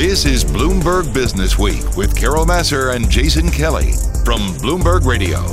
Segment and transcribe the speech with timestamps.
[0.00, 3.92] This is Bloomberg Business Week with Carol Massar and Jason Kelly
[4.24, 5.44] from Bloomberg Radio.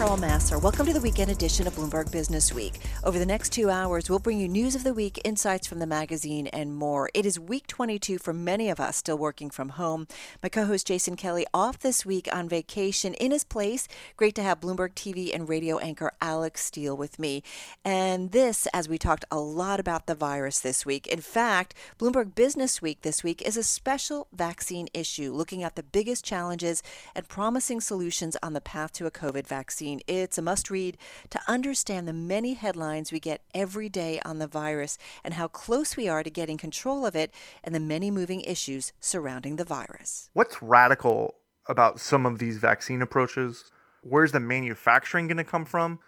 [0.00, 0.58] Carol Massar.
[0.62, 2.80] Welcome to the weekend edition of Bloomberg Business Week.
[3.04, 5.86] Over the next two hours, we'll bring you news of the week, insights from the
[5.86, 7.10] magazine, and more.
[7.12, 10.06] It is week 22 for many of us still working from home.
[10.42, 13.88] My co host Jason Kelly off this week on vacation in his place.
[14.16, 17.42] Great to have Bloomberg TV and radio anchor Alex Steele with me.
[17.84, 21.08] And this, as we talked a lot about the virus this week.
[21.08, 25.82] In fact, Bloomberg Business Week this week is a special vaccine issue looking at the
[25.82, 26.82] biggest challenges
[27.14, 29.89] and promising solutions on the path to a COVID vaccine.
[30.06, 30.96] It's a must read
[31.30, 35.96] to understand the many headlines we get every day on the virus and how close
[35.96, 37.32] we are to getting control of it
[37.64, 40.30] and the many moving issues surrounding the virus.
[40.34, 41.34] What's radical
[41.66, 43.70] about some of these vaccine approaches?
[44.02, 46.00] Where's the manufacturing going to come from?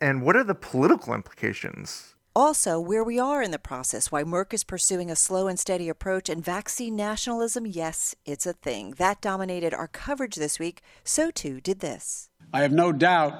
[0.00, 2.15] And what are the political implications?
[2.36, 5.88] Also, where we are in the process, why Merck is pursuing a slow and steady
[5.88, 8.90] approach, and vaccine nationalism, yes, it's a thing.
[8.98, 10.82] That dominated our coverage this week.
[11.02, 12.28] So too did this.
[12.52, 13.34] I have no doubt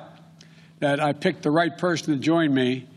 [0.79, 2.89] that I picked the right person to join me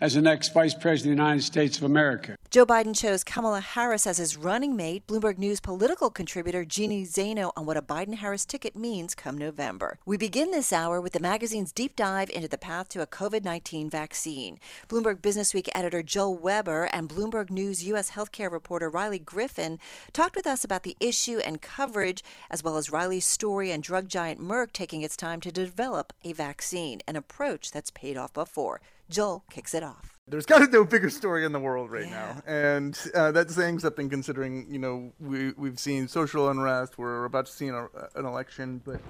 [0.00, 2.36] as the next Vice President of the United States of America.
[2.50, 5.06] Joe Biden chose Kamala Harris as his running mate.
[5.06, 9.98] Bloomberg News political contributor Jeannie Zaino on what a Biden Harris ticket means come November.
[10.06, 13.44] We begin this hour with the magazine's deep dive into the path to a COVID
[13.44, 14.58] 19 vaccine.
[14.88, 18.12] Bloomberg Businessweek editor Joel Weber and Bloomberg News U.S.
[18.12, 19.78] healthcare reporter Riley Griffin
[20.12, 24.08] talked with us about the issue and coverage, as well as Riley's story and drug
[24.08, 28.80] giant Merck taking its time to develop a vaccine, an approach that's paid off before.
[29.10, 32.06] Joel kicks it off there's got to be no bigger story in the world right
[32.06, 32.10] yeah.
[32.10, 36.98] now, and uh, that's saying something considering you know we we've seen social unrest.
[36.98, 39.00] We're about to see an, an election, but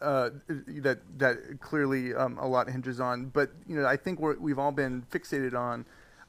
[0.00, 3.26] uh, that that clearly um, a lot hinges on.
[3.26, 5.84] But you know, I think we have all been fixated on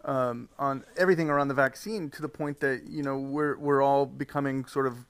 [0.06, 4.06] um, on everything around the vaccine to the point that you know we're we're all
[4.06, 5.06] becoming sort of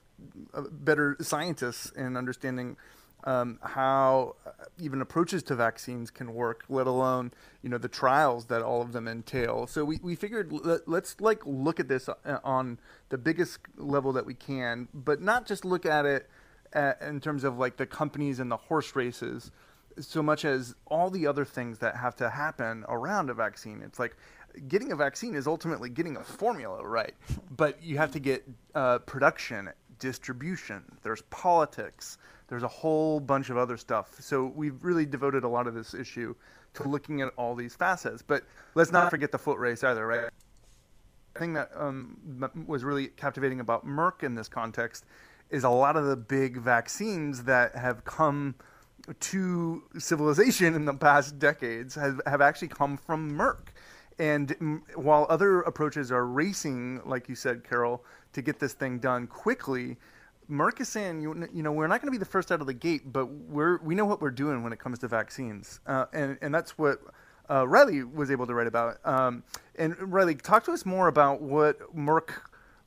[0.52, 2.76] uh, better scientists in understanding
[3.24, 8.46] um, how uh, even approaches to vaccines can work, let alone you know the trials
[8.46, 9.66] that all of them entail.
[9.66, 14.12] So we, we figured let, us like look at this uh, on the biggest level
[14.12, 16.28] that we can, but not just look at it
[16.74, 19.50] at, uh, in terms of like the companies and the horse races,
[19.98, 23.80] so much as all the other things that have to happen around a vaccine.
[23.82, 24.16] It's like
[24.68, 27.14] getting a vaccine is ultimately getting a formula right,
[27.56, 30.82] but you have to get uh, production, distribution.
[31.02, 32.18] There's politics
[32.48, 34.16] there's a whole bunch of other stuff.
[34.20, 36.34] So we've really devoted a lot of this issue
[36.74, 38.22] to looking at all these facets.
[38.22, 38.44] But
[38.74, 40.30] let's not forget the foot race either, right?
[41.34, 45.04] The thing that um, was really captivating about Merck in this context
[45.50, 48.54] is a lot of the big vaccines that have come
[49.20, 53.68] to civilization in the past decades have, have actually come from Merck.
[54.18, 59.26] And while other approaches are racing, like you said, Carol, to get this thing done
[59.26, 59.96] quickly,
[60.50, 62.66] Merck is saying, you, you know, we're not going to be the first out of
[62.66, 66.06] the gate, but we're we know what we're doing when it comes to vaccines, uh,
[66.12, 67.00] and and that's what
[67.50, 68.98] uh, Riley was able to write about.
[69.04, 69.42] Um,
[69.76, 72.30] and Riley, talk to us more about what Merck,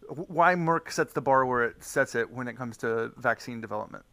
[0.07, 4.05] why Merck sets the bar where it sets it when it comes to vaccine development.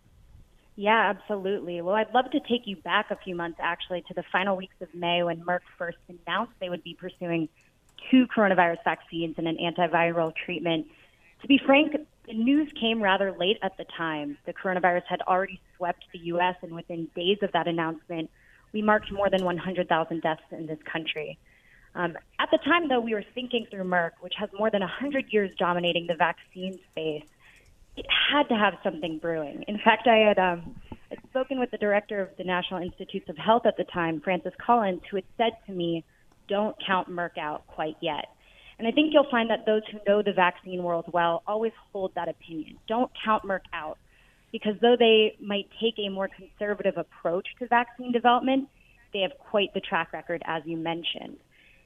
[0.77, 1.81] Yeah, absolutely.
[1.83, 4.75] Well, I'd love to take you back a few months actually to the final weeks
[4.81, 7.49] of May when Merck first announced they would be pursuing
[8.11, 10.87] two coronavirus vaccines and an antiviral treatment.
[11.43, 11.95] To be frank,
[12.27, 14.39] the news came rather late at the time.
[14.47, 18.31] The coronavirus had already swept the U.S., and within days of that announcement,
[18.73, 21.39] we marked more than 100,000 deaths in this country.
[21.95, 25.33] Um, at the time, though, we were thinking through Merck, which has more than 100
[25.33, 27.25] years dominating the vaccine space.
[27.97, 29.65] It had to have something brewing.
[29.69, 30.75] In fact, I had um,
[31.13, 34.53] I'd spoken with the director of the National Institutes of Health at the time, Francis
[34.65, 36.03] Collins, who had said to me,
[36.49, 38.34] "Don't count Merck out quite yet."
[38.79, 42.15] And I think you'll find that those who know the vaccine world well always hold
[42.15, 42.77] that opinion.
[42.89, 43.99] Don't count Merck out
[44.53, 48.69] because though they might take a more conservative approach to vaccine development,
[49.13, 51.37] they have quite the track record, as you mentioned.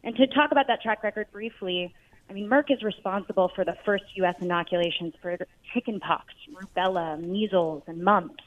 [0.05, 1.95] And to talk about that track record briefly,
[2.29, 4.35] I mean, Merck is responsible for the first U.S.
[4.41, 5.39] inoculations for
[5.73, 8.45] chickenpox, rubella, measles, and mumps.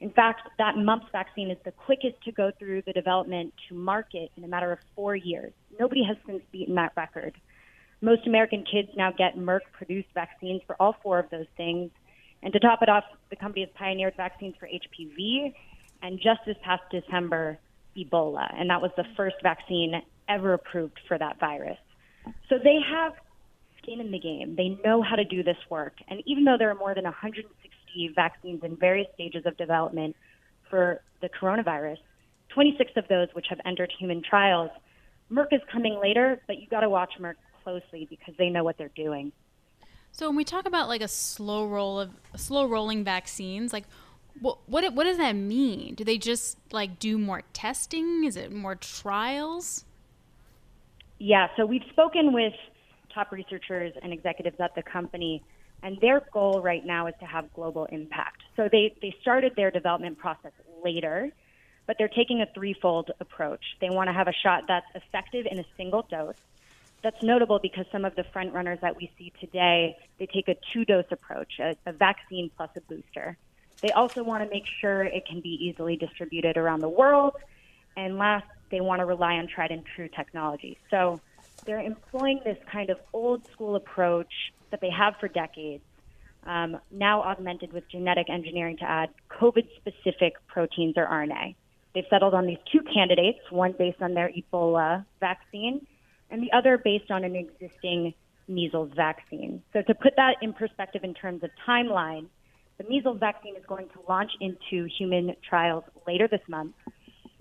[0.00, 4.30] In fact, that mumps vaccine is the quickest to go through the development to market
[4.36, 5.52] in a matter of four years.
[5.78, 7.34] Nobody has since beaten that record.
[8.00, 11.90] Most American kids now get Merck produced vaccines for all four of those things.
[12.42, 15.54] And to top it off, the company has pioneered vaccines for HPV
[16.02, 17.58] and just this past December,
[17.96, 18.52] Ebola.
[18.54, 21.78] And that was the first vaccine ever approved for that virus.
[22.48, 23.14] So they have
[23.82, 24.56] skin in the game.
[24.56, 25.94] They know how to do this work.
[26.08, 30.16] And even though there are more than 160 vaccines in various stages of development
[30.68, 31.98] for the coronavirus,
[32.50, 34.70] 26 of those which have entered human trials,
[35.30, 37.34] Merck is coming later, but you got to watch Merck
[37.66, 39.32] closely because they know what they're doing.
[40.12, 43.84] So when we talk about like a slow roll of slow rolling vaccines, like
[44.40, 45.94] what what what does that mean?
[45.94, 48.24] Do they just like do more testing?
[48.24, 49.84] Is it more trials?
[51.18, 52.52] Yeah, so we've spoken with
[53.12, 55.42] top researchers and executives at the company,
[55.82, 58.42] and their goal right now is to have global impact.
[58.54, 60.52] So they, they started their development process
[60.84, 61.32] later,
[61.86, 63.64] but they're taking a threefold approach.
[63.80, 66.34] They want to have a shot that's effective in a single dose.
[67.02, 70.56] That's notable because some of the front runners that we see today, they take a
[70.72, 73.36] two dose approach, a, a vaccine plus a booster.
[73.82, 77.34] They also want to make sure it can be easily distributed around the world.
[77.96, 80.78] And last, they want to rely on tried and true technology.
[80.90, 81.20] So
[81.64, 84.32] they're employing this kind of old school approach
[84.70, 85.84] that they have for decades,
[86.44, 91.54] um, now augmented with genetic engineering to add COVID specific proteins or RNA.
[91.94, 95.86] They've settled on these two candidates, one based on their Ebola vaccine
[96.30, 98.14] and the other based on an existing
[98.48, 99.62] measles vaccine.
[99.72, 102.26] So, to put that in perspective in terms of timeline,
[102.78, 106.74] the measles vaccine is going to launch into human trials later this month.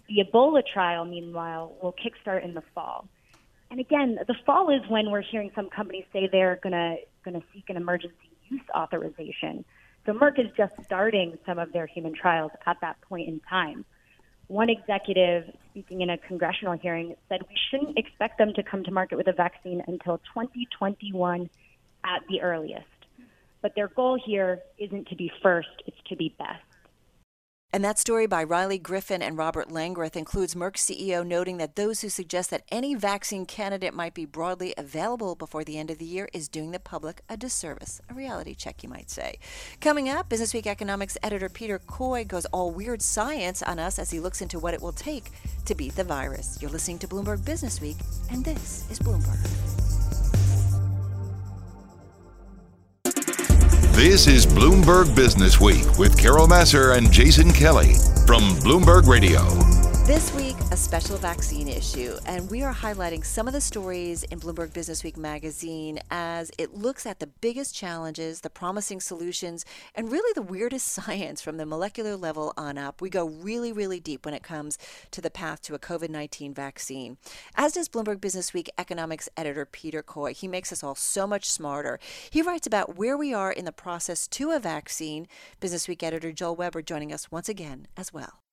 [0.08, 3.08] The Ebola trial, meanwhile, will kickstart in the fall.
[3.72, 7.70] And again, the fall is when we're hearing some companies say they're going to seek
[7.70, 9.66] an emergency use authorization.
[10.06, 13.84] So Merck is just starting some of their human trials at that point in time.
[14.48, 18.92] One executive speaking in a congressional hearing said we shouldn't expect them to come to
[18.92, 21.50] market with a vaccine until 2021
[22.04, 22.86] at the earliest.
[23.62, 26.62] But their goal here isn't to be first, it's to be best.
[27.74, 32.00] And that story by Riley Griffin and Robert Langreth includes Merck's CEO noting that those
[32.00, 36.06] who suggest that any vaccine candidate might be broadly available before the end of the
[36.06, 38.00] year is doing the public a disservice.
[38.10, 39.40] A reality check, you might say.
[39.82, 44.10] Coming up, Business Week economics editor Peter Coy goes all weird science on us as
[44.10, 45.32] he looks into what it will take
[45.66, 46.58] to beat the virus.
[46.62, 47.98] You're listening to Bloomberg Business Week,
[48.32, 49.85] and this is Bloomberg.
[53.96, 57.94] This is Bloomberg Business Week with Carol Massar and Jason Kelly
[58.28, 59.40] from Bloomberg Radio.
[60.06, 64.40] This week, a special vaccine issue, and we are highlighting some of the stories in
[64.40, 69.66] Bloomberg Business Week magazine as it looks at the biggest challenges, the promising solutions,
[69.96, 73.02] and really the weirdest science from the molecular level on up.
[73.02, 74.78] We go really, really deep when it comes
[75.10, 77.18] to the path to a COVID 19 vaccine.
[77.56, 80.36] As does Bloomberg Business Week economics editor Peter Coy.
[80.36, 82.00] He makes us all so much smarter.
[82.30, 85.28] He writes about where we are in the process to a vaccine.
[85.60, 88.45] Business Week editor Joel Weber joining us once again as well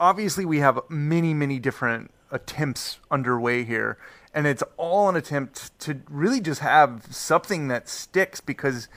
[0.00, 3.98] obviously we have many, many different attempts underway here,
[4.34, 8.88] and it's all an attempt to really just have something that sticks because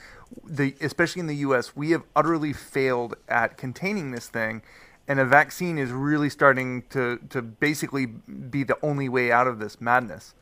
[0.44, 1.76] the especially in the U.S.
[1.76, 4.62] we have utterly failed at containing this thing,
[5.06, 9.58] and a vaccine is really starting to to basically be the only way out of
[9.58, 10.34] this madness.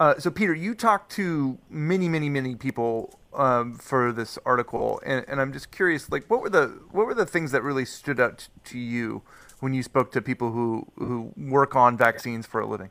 [0.00, 5.24] Uh, so, Peter, you talked to many, many, many people um, for this article, and,
[5.28, 8.18] and I'm just curious, like, what were the what were the things that really stood
[8.18, 9.22] out to you
[9.62, 12.90] when you spoke to people who who work on vaccines for a living?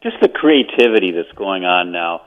[0.00, 2.22] Just the creativity that's going on now.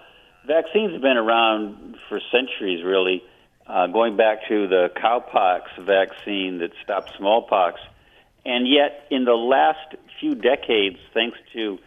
[0.45, 3.23] Vaccines have been around for centuries, really,
[3.65, 7.79] uh, going back to the cowpox vaccine that stopped smallpox,
[8.45, 11.79] and yet in the last few decades, thanks to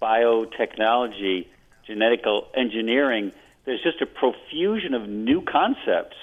[0.00, 1.46] biotechnology,
[1.86, 2.24] genetic
[2.56, 3.32] engineering,
[3.66, 6.16] there's just a profusion of new concepts,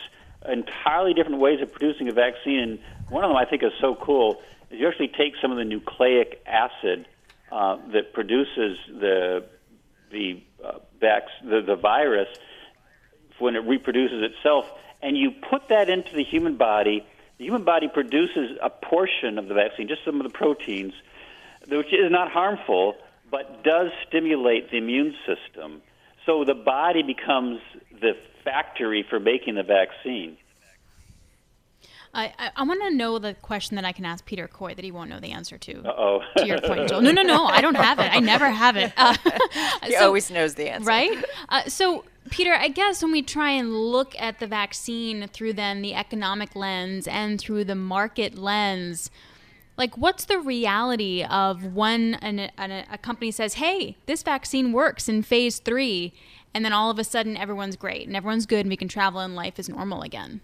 [0.48, 2.60] entirely different ways of producing a vaccine.
[2.60, 5.58] And one of them I think is so cool is you actually take some of
[5.58, 7.08] the nucleic acid
[7.52, 9.46] uh, that produces the
[10.12, 12.28] the, uh, vac- the the virus
[13.40, 14.66] when it reproduces itself,
[15.02, 17.06] and you put that into the human body.
[17.38, 20.94] The human body produces a portion of the vaccine, just some of the proteins,
[21.68, 22.96] which is not harmful,
[23.32, 25.82] but does stimulate the immune system.
[26.26, 27.60] So the body becomes
[28.00, 30.38] the factory for making the vaccine.
[32.14, 34.84] I, I, I want to know the question that I can ask Peter Coy that
[34.84, 35.82] he won't know the answer to.
[35.86, 37.02] oh To your point, Joel.
[37.02, 37.46] No, no, no.
[37.46, 38.14] I don't have it.
[38.14, 38.94] I never have it.
[39.82, 40.88] Uh, he so, always knows the answer.
[40.88, 41.24] Right?
[41.50, 45.82] Uh, so, Peter, I guess when we try and look at the vaccine through then
[45.82, 49.10] the economic lens and through the market lens,
[49.78, 55.10] like what's the reality of when an, an, a company says, hey, this vaccine works
[55.10, 56.14] in phase three,
[56.54, 59.20] and then all of a sudden everyone's great and everyone's good and we can travel
[59.20, 60.42] and life is normal again?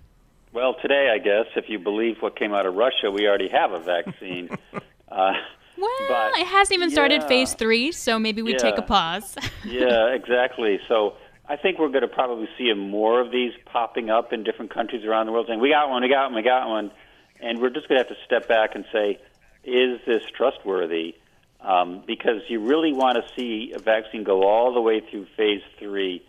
[0.54, 3.74] Well, today, I guess, if you believe what came out of Russia, we already have
[3.74, 4.50] a vaccine.
[5.12, 5.34] uh,
[5.78, 8.82] well, but, it hasn't even started yeah, phase three, so maybe we yeah, take a
[8.82, 9.36] pause.
[9.66, 10.80] yeah, exactly.
[10.88, 11.16] So
[11.48, 15.06] I think we're going to probably see more of these popping up in different countries
[15.06, 16.92] around the world saying, we got one, we got one, we got one.
[17.40, 19.20] And we're just going to have to step back and say,
[19.64, 21.16] is this trustworthy?
[21.60, 25.62] Um, because you really want to see a vaccine go all the way through phase
[25.78, 26.24] three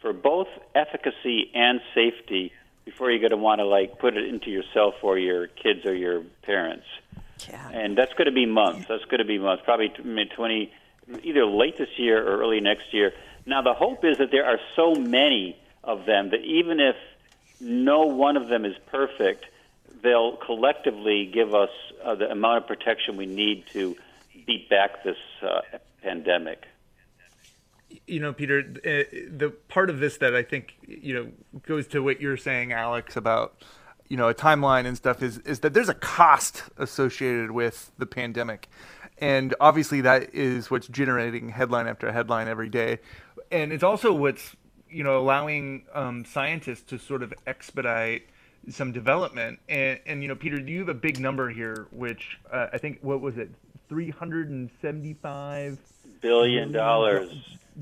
[0.00, 2.52] for both efficacy and safety
[2.84, 5.94] before you're going to want to like put it into yourself or your kids or
[5.94, 6.86] your parents.
[7.48, 7.68] Yeah.
[7.70, 8.86] And that's going to be months.
[8.88, 10.72] That's going to be months, probably mid 20,
[11.22, 13.12] either late this year or early next year.
[13.46, 16.96] Now, the hope is that there are so many of them that even if
[17.60, 19.46] no one of them is perfect,
[20.02, 21.70] they'll collectively give us
[22.04, 23.96] uh, the amount of protection we need to
[24.46, 25.60] beat back this uh,
[26.02, 26.64] pandemic.
[28.06, 31.32] You know, Peter, uh, the part of this that I think you know
[31.66, 33.62] goes to what you're saying, Alex, about
[34.08, 38.06] you know a timeline and stuff is is that there's a cost associated with the
[38.06, 38.68] pandemic,
[39.18, 42.98] and obviously that is what's generating headline after headline every day,
[43.50, 44.56] and it's also what's
[44.90, 48.28] you know allowing um, scientists to sort of expedite
[48.70, 49.58] some development.
[49.68, 51.86] And, and you know, Peter, you have a big number here?
[51.90, 53.50] Which uh, I think what was it,
[53.88, 55.78] three hundred and seventy-five
[56.22, 57.30] billion dollars.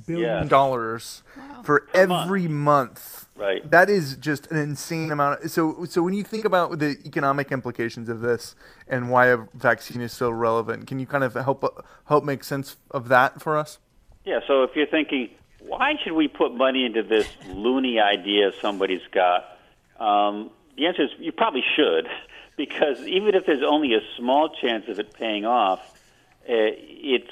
[0.07, 1.63] Billion dollars wow.
[1.63, 2.51] for per every month.
[2.51, 3.29] month.
[3.37, 3.71] Right.
[3.71, 5.43] That is just an insane amount.
[5.43, 8.55] Of, so, so when you think about the economic implications of this
[8.87, 12.77] and why a vaccine is so relevant, can you kind of help help make sense
[12.91, 13.79] of that for us?
[14.25, 14.41] Yeah.
[14.47, 15.31] So if you're thinking,
[15.61, 19.59] why should we put money into this loony idea somebody's got?
[19.99, 22.09] Um, the answer is you probably should,
[22.57, 25.81] because even if there's only a small chance of it paying off,
[26.49, 27.31] uh, it's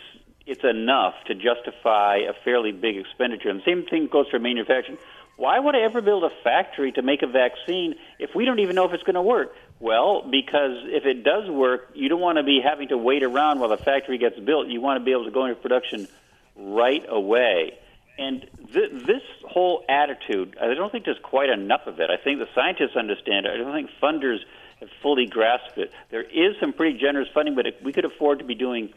[0.49, 3.51] it's enough to justify a fairly big expenditure.
[3.51, 4.99] And the same thing goes for manufacturing.
[5.37, 8.75] Why would I ever build a factory to make a vaccine if we don't even
[8.75, 9.55] know if it's going to work?
[9.79, 13.61] Well, because if it does work, you don't want to be having to wait around
[13.61, 14.67] while the factory gets built.
[14.67, 16.09] You want to be able to go into production
[16.57, 17.79] right away.
[18.19, 22.11] And th- this whole attitude, I don't think there's quite enough of it.
[22.11, 23.53] I think the scientists understand it.
[23.53, 24.39] I don't think funders
[24.81, 25.93] have fully grasped it.
[26.11, 28.93] There is some pretty generous funding, but we could afford to be doing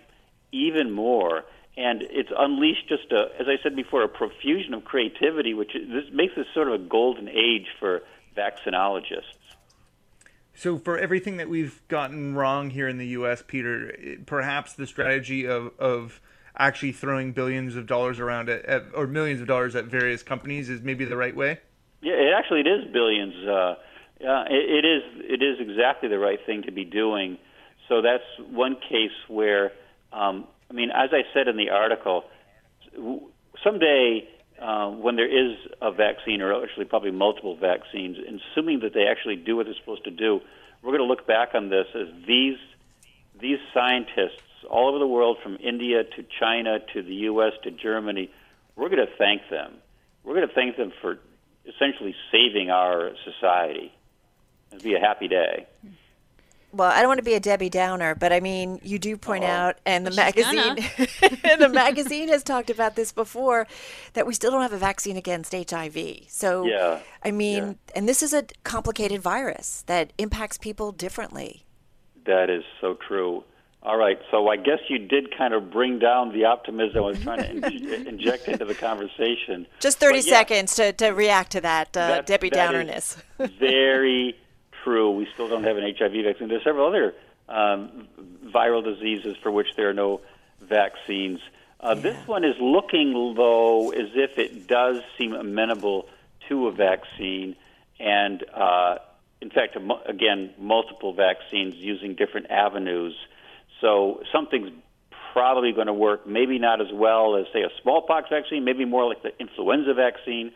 [0.52, 1.44] even more.
[1.78, 6.06] And it's unleashed just a, as I said before, a profusion of creativity, which this
[6.12, 8.02] makes this sort of a golden age for
[8.38, 9.38] vaccinologists.
[10.54, 15.48] So, for everything that we've gotten wrong here in the U.S., Peter, perhaps the strategy
[15.48, 16.20] of, of
[16.58, 20.70] actually throwing billions of dollars around at, at, or millions of dollars at various companies
[20.70, 21.60] is maybe the right way?
[22.02, 23.34] Yeah, it actually it is billions.
[23.48, 23.76] Uh,
[24.20, 27.38] yeah, it, it is it is exactly the right thing to be doing.
[27.88, 29.72] So that's one case where
[30.14, 32.24] um, I mean, as I said in the article,
[33.64, 34.28] someday
[34.62, 39.36] uh, when there is a vaccine, or actually probably multiple vaccines, assuming that they actually
[39.36, 40.40] do what they're supposed to do,
[40.82, 42.58] we're going to look back on this as these
[43.40, 47.54] these scientists all over the world, from India to China to the U.S.
[47.64, 48.30] to Germany,
[48.76, 49.74] we're going to thank them.
[50.24, 51.18] We're going to thank them for
[51.66, 53.92] essentially saving our society.
[54.72, 55.66] It'll be a happy day
[56.74, 59.44] well, I don't want to be a Debbie Downer, but I mean, you do point
[59.44, 60.76] oh, out, and the magazine,
[61.60, 63.68] the magazine has talked about this before,
[64.14, 65.98] that we still don't have a vaccine against HIV.
[66.28, 67.74] So, yeah, I mean, yeah.
[67.96, 71.66] and this is a complicated virus that impacts people differently.
[72.26, 73.44] That is so true.
[73.84, 77.20] All right, so I guess you did kind of bring down the optimism I was
[77.20, 79.66] trying to in- inject into the conversation.
[79.80, 83.18] Just 30 yeah, seconds to, to react to that, uh, that Debbie that Downerness.
[83.60, 84.38] very
[84.84, 85.12] true.
[85.12, 86.48] We still don't have an HIV vaccine.
[86.48, 87.14] There's several other
[87.48, 88.08] um,
[88.46, 90.22] viral diseases for which there are no
[90.62, 91.40] vaccines.
[91.80, 92.02] Uh, yeah.
[92.02, 96.08] This one is looking, though, as if it does seem amenable
[96.50, 97.56] to a vaccine,
[98.00, 98.98] and uh,
[99.42, 103.16] in fact, again, multiple vaccines using different avenues.
[103.80, 104.72] So something's
[105.34, 106.28] probably going to work.
[106.28, 108.64] Maybe not as well as, say, a smallpox vaccine.
[108.64, 110.52] Maybe more like the influenza vaccine,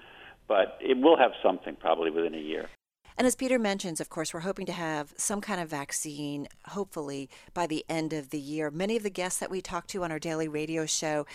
[0.48, 2.70] but it will have something probably within a year.
[3.18, 7.30] And as Peter mentions, of course, we're hoping to have some kind of vaccine, hopefully,
[7.54, 8.70] by the end of the year.
[8.70, 11.26] Many of the guests that we talk to on our daily radio show,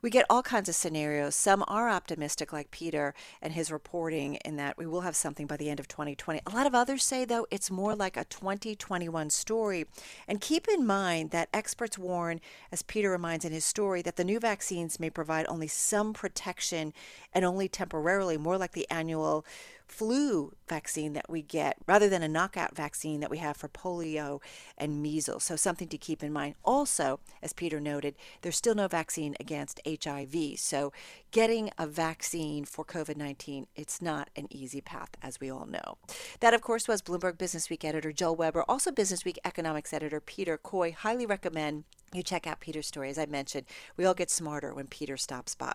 [0.00, 1.34] we get all kinds of scenarios.
[1.34, 5.56] Some are optimistic, like Peter and his reporting, in that we will have something by
[5.56, 6.40] the end of 2020.
[6.46, 9.86] A lot of others say, though, it's more like a 2021 story.
[10.28, 14.24] And keep in mind that experts warn, as Peter reminds in his story, that the
[14.24, 16.92] new vaccines may provide only some protection
[17.32, 19.44] and only temporarily, more like the annual
[19.86, 24.40] flu vaccine that we get rather than a knockout vaccine that we have for polio
[24.78, 25.44] and measles.
[25.44, 26.54] So, something to keep in mind.
[26.64, 30.58] Also, as Peter noted, there's still no vaccine against HIV.
[30.58, 30.92] So,
[31.30, 35.98] getting a vaccine for COVID 19, it's not an easy path, as we all know.
[36.40, 40.20] That, of course, was Bloomberg Business Week editor Joel Weber, also Business Week economics editor
[40.20, 40.92] Peter Coy.
[40.92, 43.10] Highly recommend you check out Peter's story.
[43.10, 45.74] As I mentioned, we all get smarter when Peter stops by.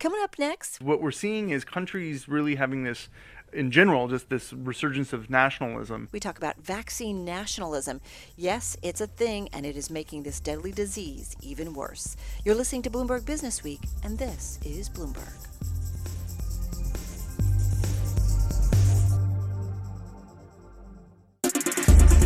[0.00, 3.08] Coming up next, what we're seeing is countries really having this
[3.52, 6.08] in general, just this resurgence of nationalism.
[6.12, 8.00] We talk about vaccine nationalism.
[8.36, 12.16] Yes, it's a thing, and it is making this deadly disease even worse.
[12.44, 15.44] You're listening to Bloomberg Business Week, and this is Bloomberg.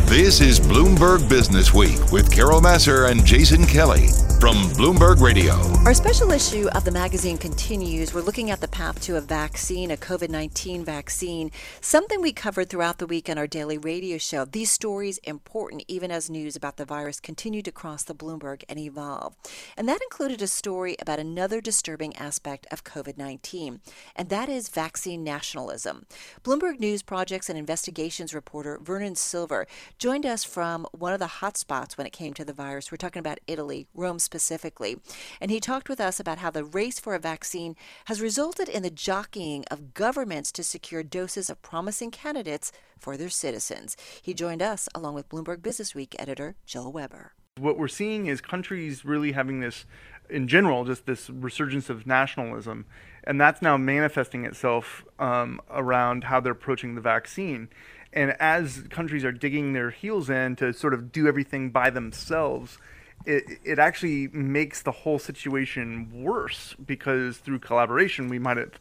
[0.07, 4.09] This is Bloomberg Business Week with Carol Massar and Jason Kelly
[4.43, 5.53] from Bloomberg Radio.
[5.85, 8.13] Our special issue of the magazine continues.
[8.13, 12.67] We're looking at the path to a vaccine, a COVID 19 vaccine, something we covered
[12.67, 14.43] throughout the week on our daily radio show.
[14.43, 18.77] These stories important even as news about the virus continue to cross the Bloomberg and
[18.77, 19.33] evolve.
[19.77, 23.79] And that included a story about another disturbing aspect of COVID 19,
[24.13, 26.05] and that is vaccine nationalism.
[26.43, 31.97] Bloomberg News Projects and Investigations reporter Vernon Silver joined us from one of the hotspots
[31.97, 32.91] when it came to the virus.
[32.91, 34.97] We're talking about Italy, Rome specifically.
[35.39, 37.75] And he talked with us about how the race for a vaccine
[38.05, 43.29] has resulted in the jockeying of governments to secure doses of promising candidates for their
[43.29, 43.95] citizens.
[44.23, 47.33] He joined us along with Bloomberg Business Week editor Joel Weber.
[47.59, 49.85] What we're seeing is countries really having this,
[50.31, 52.87] in general, just this resurgence of nationalism.
[53.23, 57.69] And that's now manifesting itself um, around how they're approaching the vaccine.
[58.11, 62.79] And as countries are digging their heels in to sort of do everything by themselves,
[63.25, 68.79] it, it actually makes the whole situation worse because through collaboration we might have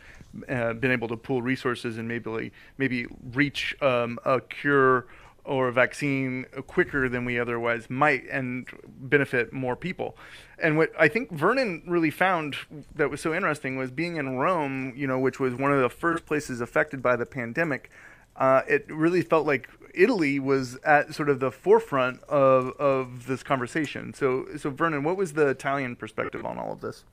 [0.48, 5.06] uh, been able to pool resources and maybe maybe reach um, a cure
[5.44, 10.16] or a vaccine quicker than we otherwise might and benefit more people.
[10.60, 12.54] And what I think Vernon really found
[12.94, 15.90] that was so interesting was being in Rome, you know, which was one of the
[15.90, 17.90] first places affected by the pandemic
[18.36, 23.42] uh, it really felt like Italy was at sort of the forefront of, of this
[23.42, 24.14] conversation.
[24.14, 27.04] So, so Vernon, what was the Italian perspective on all of this?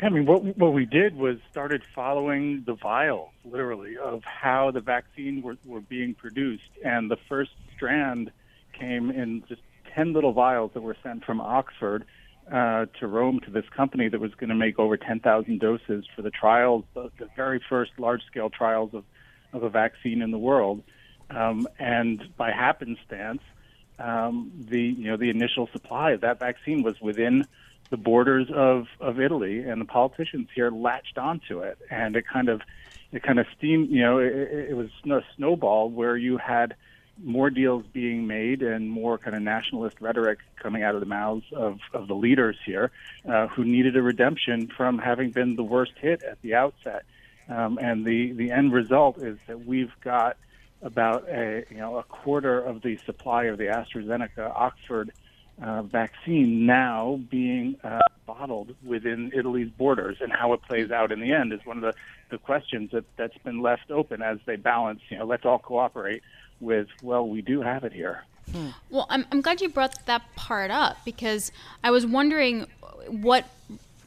[0.00, 4.80] I mean, what what we did was started following the vials, literally, of how the
[4.80, 8.30] vaccine were, were being produced, and the first strand
[8.72, 12.04] came in just ten little vials that were sent from Oxford
[12.52, 16.06] uh, to Rome to this company that was going to make over ten thousand doses
[16.14, 19.04] for the trials, the, the very first large scale trials of
[19.52, 20.84] of a vaccine in the world.
[21.30, 23.42] Um, and by happenstance,
[23.98, 27.46] um, the you know the initial supply of that vaccine was within
[27.90, 32.48] the borders of, of Italy, and the politicians here latched onto it, and it kind
[32.48, 32.62] of
[33.12, 33.90] it kind of steamed.
[33.90, 34.32] You know, it,
[34.70, 36.74] it was a snowball where you had
[37.22, 41.44] more deals being made and more kind of nationalist rhetoric coming out of the mouths
[41.52, 42.90] of, of the leaders here,
[43.28, 47.04] uh, who needed a redemption from having been the worst hit at the outset.
[47.48, 50.36] Um, and the, the end result is that we've got
[50.82, 55.12] about a you know a quarter of the supply of the AstraZeneca Oxford
[55.62, 61.20] uh, vaccine now being uh, bottled within Italy's borders, and how it plays out in
[61.20, 61.94] the end is one of the,
[62.30, 65.00] the questions that that's been left open as they balance.
[65.10, 66.22] You know, let's all cooperate
[66.60, 68.24] with well, we do have it here.
[68.52, 68.68] Hmm.
[68.88, 71.52] Well, I'm I'm glad you brought that part up because
[71.84, 72.66] I was wondering
[73.08, 73.46] what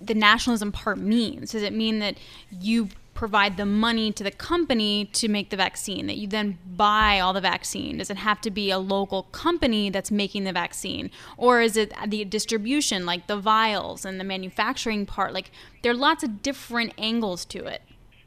[0.02, 1.52] the nationalism part means.
[1.52, 2.18] Does it mean that
[2.52, 7.20] you provide the money to the company to make the vaccine, that you then buy
[7.20, 7.98] all the vaccine?
[7.98, 11.12] Does it have to be a local company that's making the vaccine?
[11.38, 15.34] Or is it the distribution, like the vials and the manufacturing part?
[15.34, 17.82] Like, there are lots of different angles to it.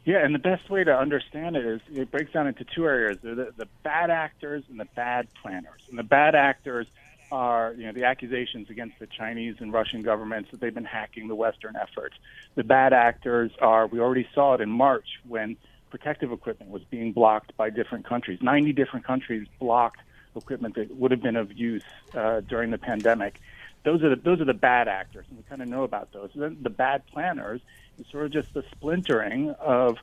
[0.04, 3.18] Yeah, and the best way to understand it is it breaks down into two areas
[3.22, 5.82] the, the bad actors and the bad planners.
[5.90, 6.86] And the bad actors
[7.30, 11.28] are you know the accusations against the Chinese and Russian governments that they've been hacking
[11.28, 12.16] the Western efforts.
[12.54, 15.56] The bad actors are we already saw it in March when
[15.90, 18.38] protective equipment was being blocked by different countries.
[18.42, 20.00] Ninety different countries blocked
[20.36, 21.82] equipment that would have been of use
[22.14, 23.40] uh, during the pandemic.
[23.84, 26.30] Those are the, those are the bad actors, and we kind of know about those.
[26.34, 27.60] then the bad planners
[27.98, 29.96] is sort of just the splintering of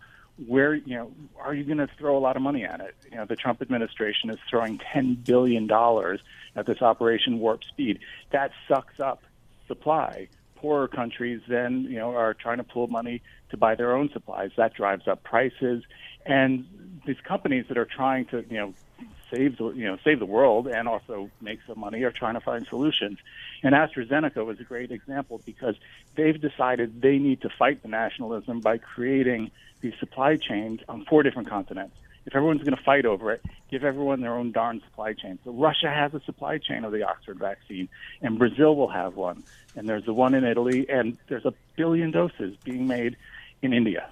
[0.47, 2.95] where you know are you going to throw a lot of money at it?
[3.11, 6.19] You know, the Trump administration is throwing ten billion dollars
[6.55, 7.99] at this Operation Warp Speed.
[8.31, 9.23] That sucks up
[9.67, 10.27] supply.
[10.55, 14.51] Poorer countries then you know are trying to pool money to buy their own supplies.
[14.57, 15.83] That drives up prices,
[16.25, 16.65] and
[17.05, 18.73] these companies that are trying to you know
[19.33, 22.39] save the you know save the world and also make some money are trying to
[22.39, 23.17] find solutions.
[23.63, 25.75] And AstraZeneca was a great example because
[26.15, 31.23] they've decided they need to fight the nationalism by creating these supply chains on four
[31.23, 31.95] different continents.
[32.25, 35.39] If everyone's going to fight over it, give everyone their own darn supply chain.
[35.43, 37.89] So Russia has a supply chain of the Oxford vaccine,
[38.21, 39.43] and Brazil will have one,
[39.75, 43.17] and there's the one in Italy, and there's a billion doses being made
[43.61, 44.09] in India.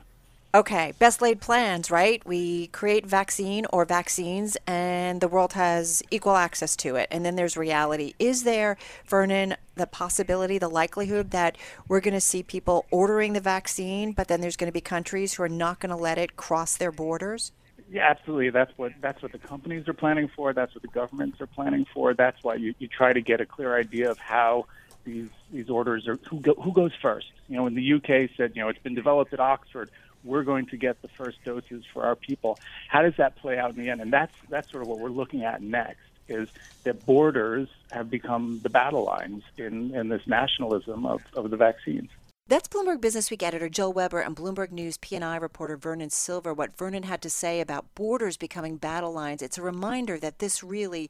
[0.54, 2.22] Okay, best laid plans, right?
[2.26, 7.08] We create vaccine or vaccines, and the world has equal access to it.
[7.10, 8.16] And then there's reality.
[8.20, 13.40] Is there, Vernon, the possibility, the likelihood that we're going to see people ordering the
[13.40, 16.36] vaccine, but then there's going to be countries who are not going to let it
[16.36, 17.54] cross their borders?
[17.90, 18.50] Yeah, absolutely.
[18.50, 20.52] That's what that's what the companies are planning for.
[20.52, 22.14] That's what the governments are planning for.
[22.14, 24.66] That's why you, you try to get a clear idea of how
[25.06, 27.32] these these orders are who go, who goes first.
[27.48, 29.90] You know, in the UK said, you know, it's been developed at Oxford,
[30.24, 32.58] we're going to get the first doses for our people.
[32.88, 34.02] How does that play out in the end?
[34.02, 36.02] And that's that's sort of what we're looking at next.
[36.28, 36.50] is
[36.84, 42.10] that borders have become the battle lines in, in this nationalism of, of the vaccines.
[42.48, 46.54] That's Bloomberg Businessweek editor Joel Weber and Bloomberg News PNI reporter Vernon Silver.
[46.54, 49.42] What Vernon had to say about borders becoming battle lines.
[49.42, 51.10] It's a reminder that this really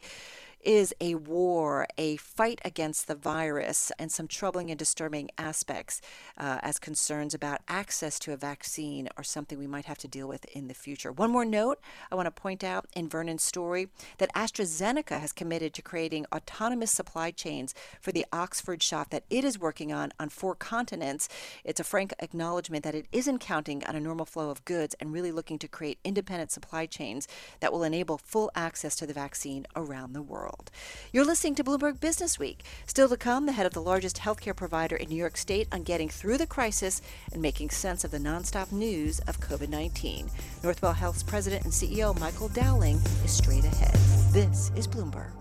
[0.63, 6.01] is a war, a fight against the virus, and some troubling and disturbing aspects
[6.37, 10.27] uh, as concerns about access to a vaccine are something we might have to deal
[10.27, 11.11] with in the future.
[11.11, 11.79] One more note
[12.11, 16.91] I want to point out in Vernon's story that AstraZeneca has committed to creating autonomous
[16.91, 21.29] supply chains for the Oxford shot that it is working on on four continents.
[21.63, 25.13] It's a frank acknowledgement that it isn't counting on a normal flow of goods and
[25.13, 27.27] really looking to create independent supply chains
[27.59, 30.71] that will enable full access to the vaccine around the world world.
[31.11, 32.63] You're listening to Bloomberg Business Week.
[32.85, 35.83] Still to come, the head of the largest healthcare provider in New York State on
[35.83, 40.29] getting through the crisis and making sense of the nonstop news of COVID 19.
[40.61, 43.95] Northwell Health's president and CEO Michael Dowling is straight ahead.
[44.33, 45.40] This is Bloomberg.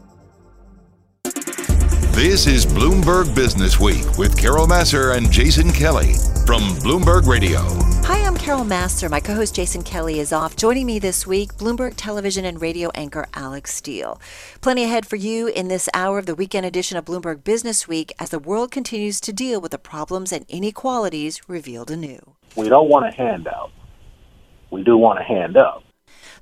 [2.21, 6.13] This is Bloomberg Business Week with Carol Massar and Jason Kelly
[6.45, 7.61] from Bloomberg Radio.
[8.05, 9.09] Hi, I'm Carol Massar.
[9.09, 10.55] My co host Jason Kelly is off.
[10.55, 14.21] Joining me this week, Bloomberg television and radio anchor Alex Steele.
[14.61, 18.13] Plenty ahead for you in this hour of the weekend edition of Bloomberg Business Week
[18.19, 22.35] as the world continues to deal with the problems and inequalities revealed anew.
[22.55, 23.73] We don't want a handout.
[24.71, 25.85] We do want a hand up.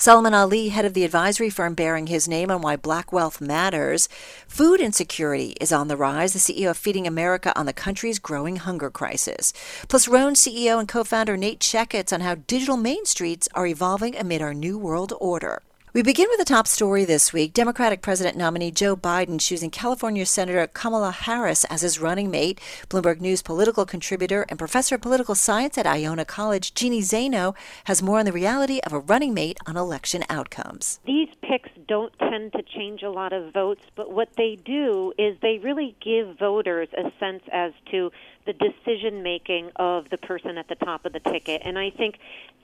[0.01, 4.09] Solomon Ali, head of the advisory firm bearing his name on why black wealth matters.
[4.47, 8.59] Food insecurity is on the rise, the CEO of Feeding America on the country's growing
[8.59, 9.53] hunger crisis.
[9.89, 14.17] Plus, Rhone CEO and co founder Nate Checketts on how digital main streets are evolving
[14.17, 15.63] amid our new world order.
[15.95, 17.55] We begin with the top story this week.
[17.55, 22.61] Democratic President nominee Joe Biden choosing California Senator Kamala Harris as his running mate.
[22.91, 28.03] Bloomberg News political contributor and professor of political science at Iona College, Jeannie Zaino, has
[28.03, 31.01] more on the reality of a running mate on election outcomes.
[31.07, 35.39] These picks don't tend to change a lot of votes, but what they do is
[35.41, 38.13] they really give voters a sense as to
[38.49, 41.61] the decision making of the person at the top of the ticket.
[41.67, 42.15] And I think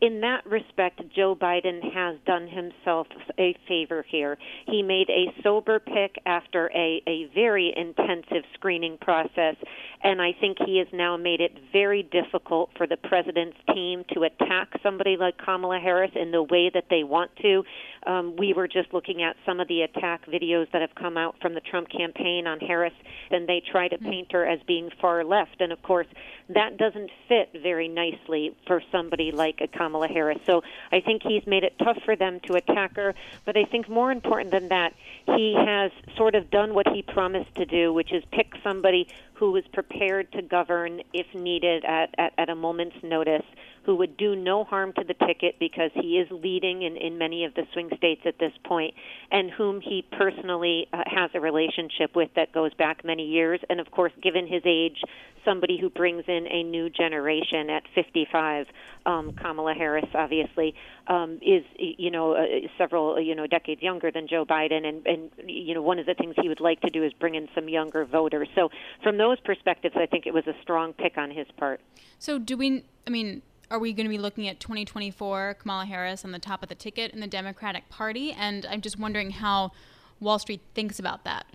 [0.00, 3.06] in that respect, Joe Biden has done himself
[3.38, 4.38] a favor here.
[4.66, 9.56] He made a sober pick after a, a very intensive screening process,
[10.02, 14.24] and I think he has now made it very difficult for the president's team to
[14.24, 17.62] attack somebody like Kamala Harris in the way that they want to.
[18.06, 21.36] Um, we were just looking at some of the attack videos that have come out
[21.40, 22.92] from the Trump campaign on Harris,
[23.30, 25.60] and they try to paint her as being far left.
[25.60, 26.06] And of course,
[26.48, 30.38] that doesn't fit very nicely for somebody like a Kamala Harris.
[30.46, 33.14] So I think he's made it tough for them to attack her.
[33.44, 34.94] But I think more important than that,
[35.26, 39.08] he has sort of done what he promised to do, which is pick somebody
[39.44, 43.44] who is prepared to govern if needed at, at, at a moment's notice
[43.84, 47.44] who would do no harm to the ticket because he is leading in, in many
[47.44, 48.94] of the swing states at this point,
[49.30, 53.60] and whom he personally uh, has a relationship with that goes back many years.
[53.68, 54.96] And of course, given his age,
[55.44, 58.66] somebody who brings in a new generation at 55.
[59.06, 60.74] Um, Kamala Harris, obviously,
[61.08, 62.44] um, is you know uh,
[62.78, 66.14] several you know decades younger than Joe Biden, and and you know one of the
[66.14, 68.48] things he would like to do is bring in some younger voters.
[68.54, 68.70] So
[69.02, 71.80] from those perspectives, I think it was a strong pick on his part.
[72.18, 72.84] So do we?
[73.06, 76.62] I mean, are we going to be looking at 2024 Kamala Harris on the top
[76.62, 78.32] of the ticket in the Democratic Party?
[78.32, 79.72] And I'm just wondering how
[80.20, 81.46] Wall Street thinks about that.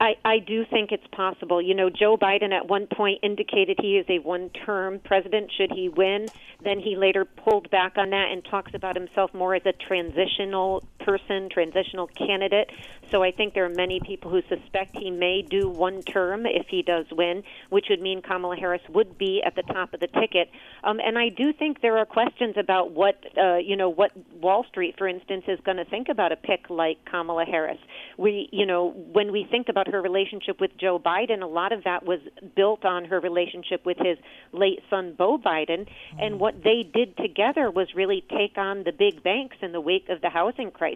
[0.00, 1.62] I, I do think it's possible.
[1.62, 5.70] You know, Joe Biden at one point indicated he is a one term president should
[5.72, 6.30] he win.
[6.62, 10.82] Then he later pulled back on that and talks about himself more as a transitional
[11.04, 12.70] person, transitional candidate.
[13.10, 16.66] So I think there are many people who suspect he may do one term if
[16.68, 20.06] he does win, which would mean Kamala Harris would be at the top of the
[20.06, 20.50] ticket.
[20.82, 24.64] Um, and I do think there are questions about what, uh, you know, what Wall
[24.68, 27.78] Street, for instance, is going to think about a pick like Kamala Harris.
[28.16, 31.84] We, you know, when we think about her relationship with Joe Biden, a lot of
[31.84, 32.20] that was
[32.56, 34.18] built on her relationship with his
[34.52, 35.86] late son, Beau Biden.
[36.18, 40.08] And what they did together was really take on the big banks in the wake
[40.08, 40.93] of the housing crisis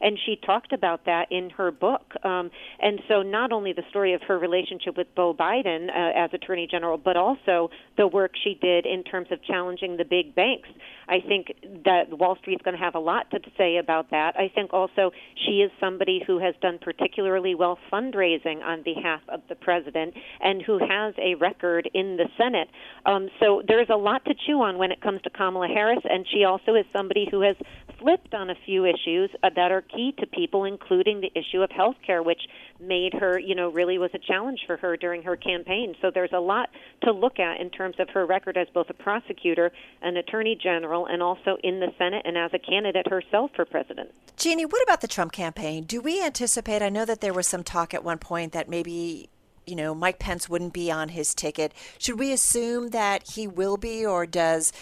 [0.00, 2.02] and she talked about that in her book.
[2.24, 6.30] Um, and so, not only the story of her relationship with Beau Biden uh, as
[6.32, 10.68] Attorney General, but also the work she did in terms of challenging the big banks.
[11.08, 11.52] I think
[11.84, 14.34] that Wall Street's going to have a lot to say about that.
[14.36, 15.10] I think also
[15.46, 20.14] she is somebody who has done particularly well fundraising fundraising on behalf of the president
[20.40, 22.68] and who has a record in the Senate.
[23.06, 26.26] Um, so there's a lot to chew on when it comes to Kamala Harris, and
[26.32, 27.56] she also is somebody who has
[27.98, 31.70] flipped on a few issues uh, that are key to people, including the issue of
[31.70, 32.40] health care, which
[32.80, 35.94] made her, you know, really was a challenge for her during her campaign.
[36.00, 36.70] So there's a lot
[37.02, 41.06] to look at in terms of her record as both a prosecutor, an attorney general,
[41.06, 44.10] and also in the Senate and as a candidate herself for president.
[44.36, 45.84] Jeannie, what about the Trump campaign?
[45.84, 46.82] Do we anticipate?
[46.82, 49.28] I know that there was some talk at one point that maybe
[49.66, 51.72] you know Mike Pence wouldn't be on his ticket.
[51.98, 54.72] Should we assume that he will be, or does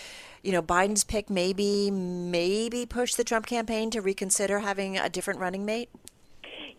[0.43, 5.41] you know Biden's pick maybe maybe push the Trump campaign to reconsider having a different
[5.41, 5.91] running mate?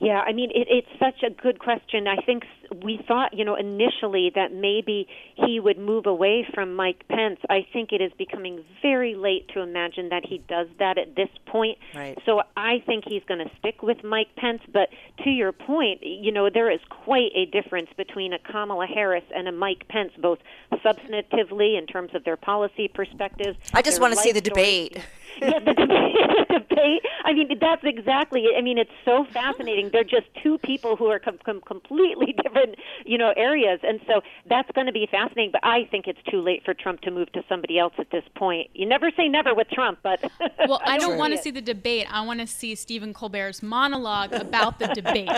[0.03, 2.09] Yeah, I mean, it, it's such a good question.
[2.09, 2.43] I think
[2.83, 7.39] we thought, you know, initially that maybe he would move away from Mike Pence.
[7.49, 11.29] I think it is becoming very late to imagine that he does that at this
[11.45, 11.77] point.
[11.95, 12.17] Right.
[12.25, 14.61] So I think he's going to stick with Mike Pence.
[14.73, 14.89] But
[15.23, 19.47] to your point, you know, there is quite a difference between a Kamala Harris and
[19.47, 20.39] a Mike Pence, both
[20.83, 23.57] substantively in terms of their policy perspectives.
[23.73, 24.97] I just want to see the debate.
[25.41, 26.15] yeah, the debate,
[26.49, 27.01] the debate.
[27.25, 28.41] I mean, that's exactly.
[28.41, 28.57] it.
[28.57, 29.89] I mean, it's so fascinating.
[29.91, 34.21] They're just two people who are com- com- completely different, you know, areas, and so
[34.47, 35.51] that's going to be fascinating.
[35.51, 38.23] But I think it's too late for Trump to move to somebody else at this
[38.35, 38.69] point.
[38.73, 40.23] You never say never with Trump, but
[40.67, 42.07] well, I don't want to see the debate.
[42.09, 45.29] I want to see Stephen Colbert's monologue about the debate.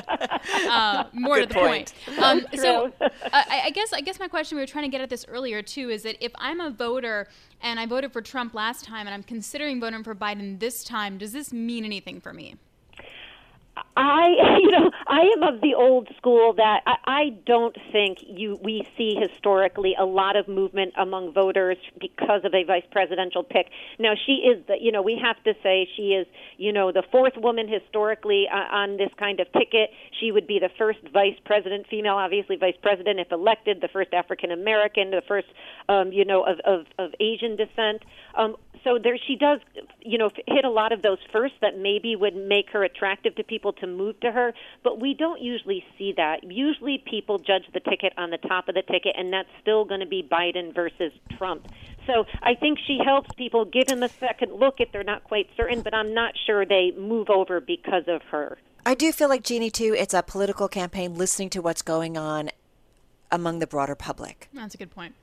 [0.70, 1.94] Uh, more Good to the point.
[2.06, 2.20] point.
[2.20, 5.02] Um, so uh, I, I guess I guess my question we were trying to get
[5.02, 7.28] at this earlier too is that if I'm a voter
[7.66, 11.18] and I voted for Trump last time and I'm considering voting for Biden this time,
[11.18, 12.56] does this mean anything for me?
[13.98, 18.60] I, you know, I am of the old school that I, I don't think you
[18.62, 23.68] we see historically a lot of movement among voters because of a vice presidential pick.
[24.00, 27.04] Now she is the, you know, we have to say she is, you know, the
[27.12, 29.92] fourth woman historically uh, on this kind of ticket.
[30.20, 34.14] She would be the first vice president, female, obviously vice president if elected, the first
[34.14, 35.48] African American, the first,
[35.90, 38.04] um, you know, of, of of Asian descent.
[38.36, 39.60] Um, so there, she does,
[40.02, 43.44] you know, hit a lot of those first that maybe would make her attractive to
[43.44, 44.54] people to move to her.
[44.84, 46.44] But we don't usually see that.
[46.44, 50.02] Usually, people judge the ticket on the top of the ticket, and that's still going
[50.02, 51.68] to be Biden versus Trump.
[52.08, 55.50] So I think she helps people give him a second look if they're not quite
[55.58, 55.82] certain.
[55.82, 58.58] But I'm not sure they move over because of her.
[58.86, 59.96] I do feel like Jeannie too.
[59.98, 62.52] It's a political campaign, listening to what's going on
[63.32, 64.48] among the broader public.
[64.54, 65.16] That's a good point.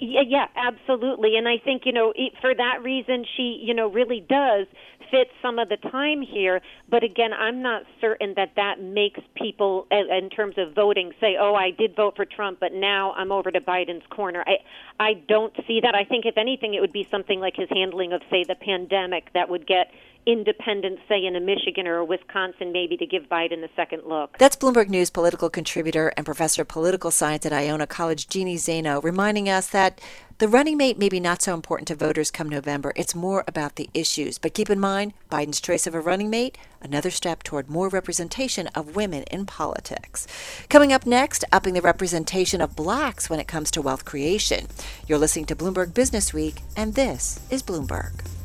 [0.00, 1.36] Yeah, yeah, absolutely.
[1.36, 4.66] And I think, you know, for that reason, she, you know, really does
[5.12, 6.60] fit some of the time here.
[6.88, 11.36] But again, I'm not certain that that makes people, uh, in terms of voting, say,
[11.40, 14.42] oh, I did vote for Trump, but now I'm over to Biden's corner.
[14.44, 14.56] I,
[14.98, 15.94] I don't see that.
[15.94, 19.32] I think, if anything, it would be something like his handling of, say, the pandemic
[19.34, 19.92] that would get
[20.24, 24.38] independents, say, in a Michigan or a Wisconsin, maybe to give Biden a second look.
[24.38, 29.02] That's Bloomberg News political contributor and professor of political science at Iona College, Jeannie Zaino,
[29.02, 30.00] reminding us that
[30.42, 32.92] the running mate may be not so important to voters come November.
[32.96, 34.38] It's more about the issues.
[34.38, 38.66] But keep in mind, Biden's choice of a running mate, another step toward more representation
[38.74, 40.26] of women in politics.
[40.68, 44.66] Coming up next, upping the representation of blacks when it comes to wealth creation.
[45.06, 48.41] You're listening to Bloomberg Business Week, and this is Bloomberg.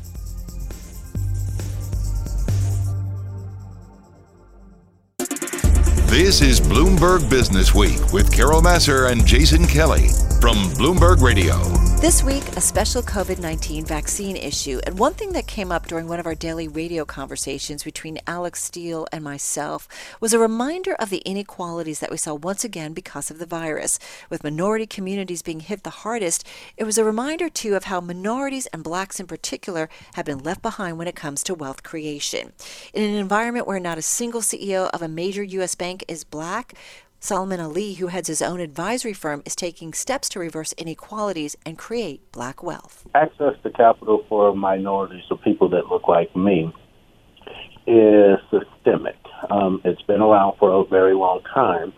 [6.08, 10.08] This is Bloomberg Business Week with Carol Massar and Jason Kelly
[10.40, 11.62] from Bloomberg Radio.
[12.00, 14.80] This week, a special COVID 19 vaccine issue.
[14.86, 18.62] And one thing that came up during one of our daily radio conversations between Alex
[18.62, 19.88] Steele and myself
[20.20, 23.98] was a reminder of the inequalities that we saw once again because of the virus.
[24.30, 28.66] With minority communities being hit the hardest, it was a reminder, too, of how minorities
[28.66, 32.52] and blacks in particular have been left behind when it comes to wealth creation.
[32.94, 35.74] In an environment where not a single CEO of a major U.S.
[35.74, 36.74] bank is black,
[37.20, 41.76] Solomon Ali, who heads his own advisory firm, is taking steps to reverse inequalities and
[41.76, 43.06] create black wealth.
[43.14, 46.72] Access to capital for minorities or people that look like me
[47.88, 49.16] is systemic.
[49.50, 51.92] Um, it's been around for a very long time.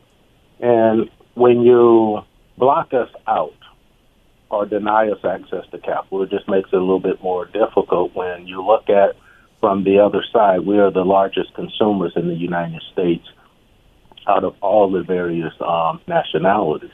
[0.60, 2.20] And when you
[2.56, 3.54] block us out
[4.50, 8.14] or deny us access to capital, it just makes it a little bit more difficult
[8.14, 9.16] when you look at
[9.60, 13.26] from the other side, we are the largest consumers in the United States
[14.30, 16.90] out of all the various um, nationalities.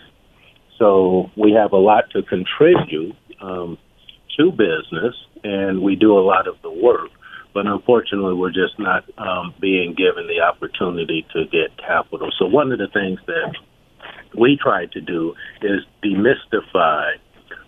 [0.78, 3.78] So we have a lot to contribute um,
[4.38, 7.10] to business, and we do a lot of the work.
[7.54, 12.30] But unfortunately, we're just not um, being given the opportunity to get capital.
[12.38, 13.54] So one of the things that
[14.38, 17.12] we try to do is demystify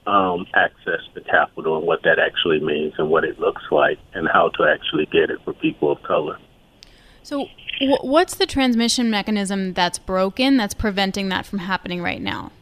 [0.07, 4.29] um, access to capital and what that actually means and what it looks like and
[4.31, 6.39] how to actually get it for people of color.
[7.29, 12.53] So, w- what's the transmission mechanism that's broken that's preventing that from happening right now?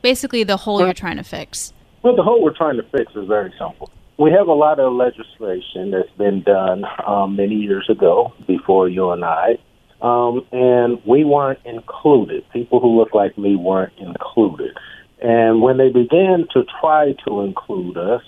[0.00, 1.74] Basically, the hole Well- you're trying to fix.
[2.02, 3.90] Well, the hole we're trying to fix is very simple.
[4.16, 9.10] We have a lot of legislation that's been done um, many years ago before you
[9.10, 9.58] and I,
[10.00, 12.48] um, and we weren't included.
[12.50, 14.74] People who look like me weren't included.
[15.20, 18.22] And when they began to try to include us,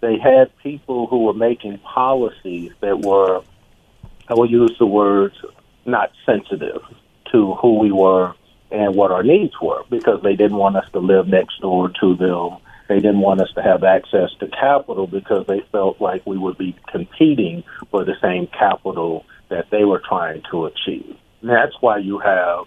[0.00, 3.42] they had people who were making policies that were,
[4.32, 5.34] I will use the words,
[5.84, 6.80] not sensitive
[7.32, 8.34] to who we were
[8.70, 12.16] and what our needs were because they didn't want us to live next door to
[12.16, 12.56] them.
[12.88, 16.56] They didn't want us to have access to capital because they felt like we would
[16.56, 21.14] be competing for the same capital that they were trying to achieve.
[21.42, 22.64] And that's why you have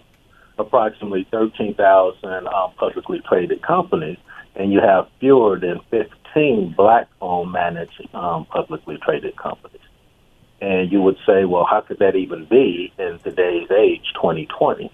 [0.58, 4.18] approximately 13,000 um, publicly traded companies,
[4.54, 9.80] and you have fewer than 15 black-owned managed um, publicly traded companies.
[10.60, 14.90] And you would say, well, how could that even be in today's age, 2020?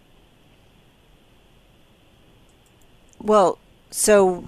[3.21, 3.59] Well,
[3.91, 4.47] so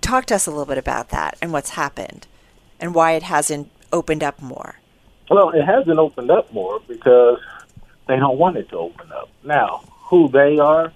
[0.00, 2.26] talk to us a little bit about that and what's happened
[2.80, 4.76] and why it hasn't opened up more.
[5.30, 7.38] Well, it hasn't opened up more because
[8.08, 9.28] they don't want it to open up.
[9.44, 10.92] Now, who they are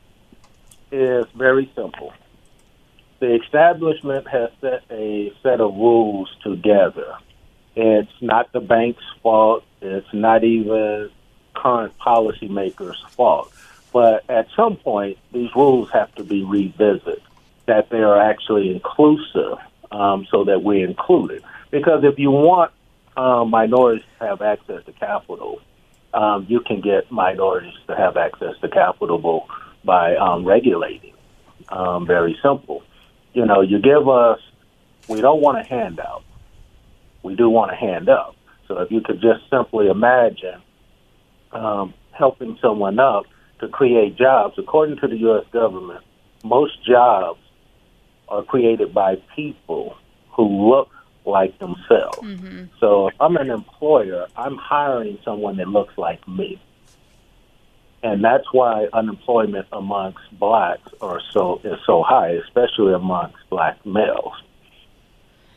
[0.91, 2.13] is very simple.
[3.21, 7.17] The establishment has set a set of rules together.
[7.77, 9.65] It's not the bank's fault.
[9.81, 11.11] It's not even
[11.55, 13.53] current policymakers' fault.
[13.93, 17.23] But at some point, these rules have to be revisited,
[17.67, 19.59] that they are actually inclusive
[19.91, 21.43] um, so that we're included.
[21.71, 22.73] Because if you want
[23.17, 25.61] uh, minorities to have access to capital,
[26.13, 29.49] um, you can get minorities to have access to capital
[29.85, 31.13] by um, regulating.
[31.69, 32.83] Um, very simple.
[33.33, 34.41] You know, you give us,
[35.09, 36.25] we don't want a handout.
[37.25, 38.37] We do want a hand up.
[38.69, 40.63] So if you could just simply imagine
[41.53, 43.25] um, helping someone up
[43.61, 45.45] to create jobs, according to the U.S.
[45.53, 46.05] government,
[46.45, 47.41] most jobs
[48.29, 49.97] are created by people
[50.37, 50.89] who look
[51.25, 52.27] like themselves.
[52.81, 56.61] So if I'm an employer, I'm hiring someone that looks like me.
[58.03, 64.35] And that's why unemployment amongst blacks are so is so high, especially amongst black males.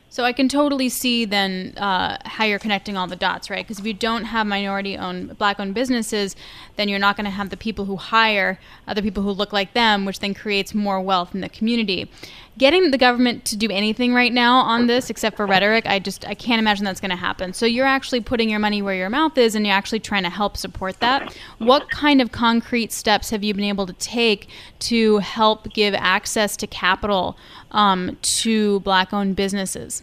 [0.09, 3.65] So I can totally see then uh, how you're connecting all the dots, right?
[3.65, 6.35] Because if you don't have minority-owned, black-owned businesses,
[6.77, 9.73] then you're not going to have the people who hire other people who look like
[9.73, 12.09] them, which then creates more wealth in the community.
[12.57, 16.25] Getting the government to do anything right now on this, except for rhetoric, I just
[16.27, 17.53] I can't imagine that's going to happen.
[17.53, 20.31] So you're actually putting your money where your mouth is, and you're actually trying to
[20.31, 21.37] help support that.
[21.59, 24.47] What kind of concrete steps have you been able to take
[24.79, 27.37] to help give access to capital
[27.71, 30.01] um, to black-owned businesses?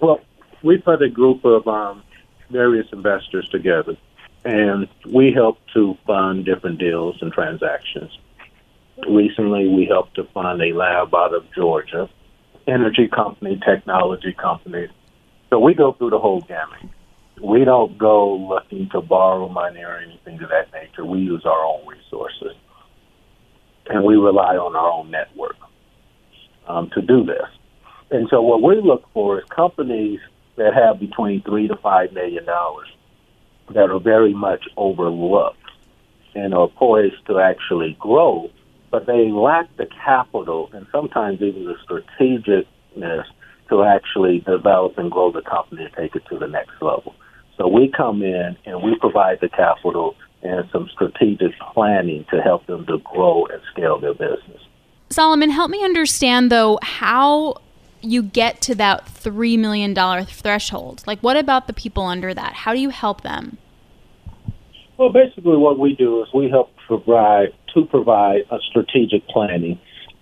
[0.00, 0.20] Well,
[0.62, 2.04] we put a group of um,
[2.50, 3.96] various investors together,
[4.44, 8.16] and we help to fund different deals and transactions.
[9.08, 12.08] Recently, we helped to fund a lab out of Georgia,
[12.66, 14.88] energy company, technology company.
[15.50, 16.88] So we go through the whole gamut.
[17.42, 21.04] We don't go looking to borrow money or anything of that nature.
[21.04, 22.56] We use our own resources,
[23.86, 25.56] and we rely on our own network
[26.68, 27.48] um, to do this.
[28.10, 30.20] And so what we look for is companies
[30.56, 32.88] that have between three to five million dollars
[33.74, 35.58] that are very much overlooked
[36.34, 38.50] and are poised to actually grow,
[38.92, 43.24] but they lack the capital and sometimes even the strategicness
[43.70, 47.14] to actually develop and grow the company and take it to the next level.
[47.56, 52.66] So we come in and we provide the capital and some strategic planning to help
[52.66, 54.60] them to grow and scale their business.
[55.08, 57.56] Solomon, help me understand though how
[58.02, 59.94] you get to that $3 million
[60.26, 61.02] threshold.
[61.06, 62.52] Like, what about the people under that?
[62.52, 63.56] How do you help them?
[64.98, 69.80] Well, basically, what we do is we help provide to provide a strategic planning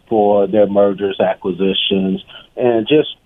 [0.09, 2.25] for their mergers, acquisitions,
[2.57, 3.17] and just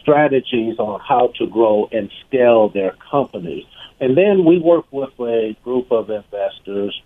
[0.00, 3.64] strategies on how to grow and scale their companies.
[4.00, 7.00] And then we work with a group of investors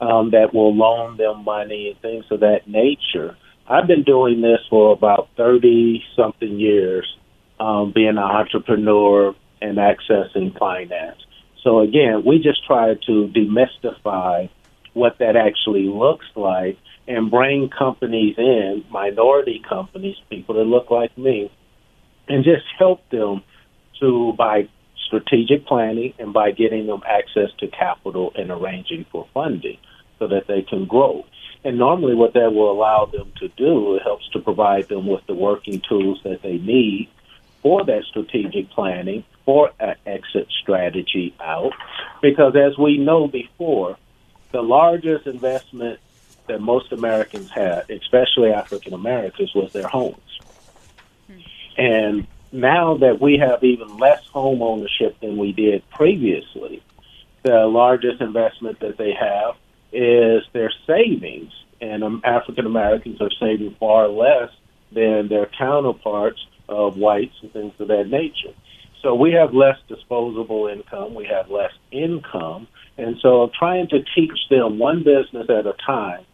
[0.00, 3.36] um, that will loan them money and things of that nature.
[3.66, 7.06] I've been doing this for about 30 something years,
[7.58, 11.18] um, being an entrepreneur and accessing finance.
[11.62, 14.50] So again, we just try to demystify
[14.94, 21.16] what that actually looks like and bring companies in, minority companies, people that look like
[21.18, 21.50] me,
[22.28, 23.42] and just help them
[24.00, 24.68] to by
[25.06, 29.78] strategic planning and by getting them access to capital and arranging for funding
[30.18, 31.24] so that they can grow.
[31.62, 35.26] And normally, what that will allow them to do, it helps to provide them with
[35.26, 37.08] the working tools that they need
[37.62, 41.72] for that strategic planning, for an exit strategy out,
[42.20, 43.96] Because as we know before,
[44.54, 45.98] the largest investment
[46.46, 50.38] that most Americans had, especially African Americans, was their homes.
[51.76, 56.84] And now that we have even less home ownership than we did previously,
[57.42, 59.56] the largest investment that they have
[59.92, 61.52] is their savings.
[61.80, 64.50] And um, African Americans are saving far less
[64.92, 68.54] than their counterparts of whites and things of that nature.
[69.02, 72.68] So we have less disposable income, we have less income,
[73.04, 76.24] and so trying to teach them one business at a time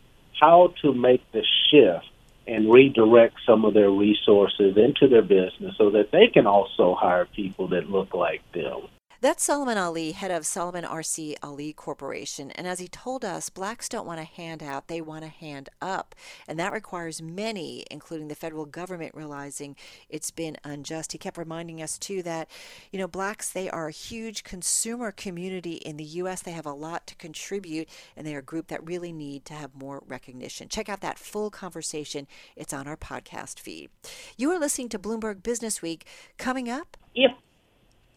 [0.40, 2.06] how to make the shift
[2.46, 7.26] and redirect some of their resources into their business so that they can also hire
[7.26, 8.80] people that look like them.
[9.22, 12.50] That's Solomon Ali, head of Solomon RC Ali Corporation.
[12.52, 15.68] And as he told us, blacks don't want to hand out, they want to hand
[15.82, 16.14] up.
[16.48, 19.76] And that requires many, including the federal government, realizing
[20.08, 21.12] it's been unjust.
[21.12, 22.48] He kept reminding us, too, that,
[22.92, 26.40] you know, blacks, they are a huge consumer community in the U.S.
[26.40, 29.52] They have a lot to contribute, and they are a group that really need to
[29.52, 30.70] have more recognition.
[30.70, 32.26] Check out that full conversation.
[32.56, 33.90] It's on our podcast feed.
[34.38, 36.06] You are listening to Bloomberg Business Week.
[36.38, 37.32] Coming up, if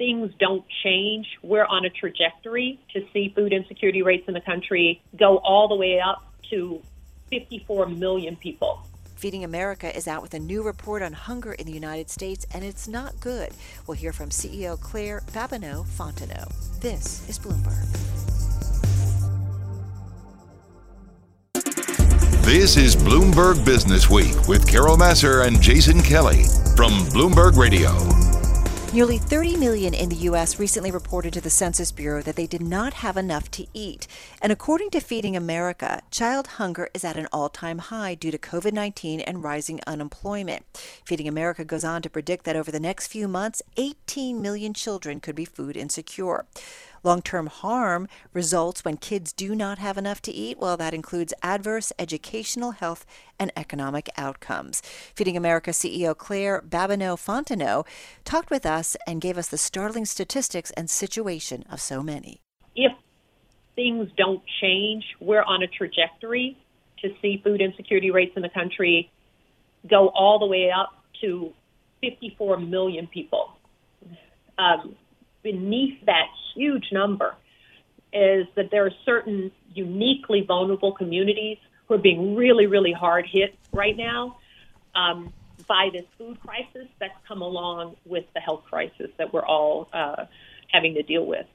[0.03, 5.01] things don't change, we're on a trajectory to see food insecurity rates in the country
[5.17, 6.81] go all the way up to
[7.29, 8.85] 54 million people.
[9.15, 12.65] Feeding America is out with a new report on hunger in the United States, and
[12.65, 13.51] it's not good.
[13.87, 16.51] We'll hear from CEO Claire Babineaux Fontenot.
[16.81, 17.87] This is Bloomberg.
[22.43, 26.43] This is Bloomberg Business Week with Carol Massar and Jason Kelly
[26.75, 28.42] from Bloomberg Radio.
[28.93, 30.59] Nearly 30 million in the U.S.
[30.59, 34.05] recently reported to the Census Bureau that they did not have enough to eat.
[34.39, 38.37] And according to Feeding America, child hunger is at an all time high due to
[38.37, 40.63] COVID 19 and rising unemployment.
[41.03, 45.19] Feeding America goes on to predict that over the next few months, 18 million children
[45.19, 46.45] could be food insecure.
[47.03, 50.57] Long term harm results when kids do not have enough to eat.
[50.57, 53.05] Well, that includes adverse educational, health,
[53.37, 54.81] and economic outcomes.
[55.13, 57.85] Feeding America CEO Claire Babineaux Fontenot
[58.23, 62.39] talked with us and gave us the startling statistics and situation of so many.
[62.75, 62.93] If
[63.75, 66.57] things don't change, we're on a trajectory
[67.01, 69.11] to see food insecurity rates in the country
[69.89, 71.51] go all the way up to
[72.01, 73.57] 54 million people.
[74.57, 74.95] Um,
[75.43, 77.35] beneath that huge number
[78.11, 83.55] is that there are certain uniquely vulnerable communities who are being really, really hard hit
[83.71, 84.37] right now
[84.95, 85.33] um,
[85.67, 90.25] by this food crisis that's come along with the health crisis that we're all uh,
[90.71, 91.45] having to deal with.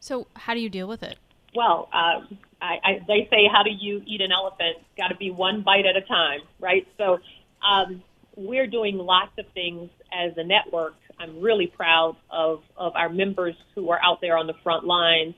[0.00, 1.16] So, how do you deal with it?
[1.54, 4.78] Well, um, I, I, they say, how do you eat an elephant?
[4.98, 6.86] Got to be one bite at a time, right?
[6.98, 7.20] So,
[7.66, 8.02] um,
[8.36, 13.54] we're doing lots of things as a network I'm really proud of, of our members
[13.74, 15.34] who are out there on the front lines,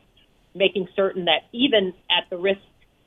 [0.54, 2.60] making certain that even at the risk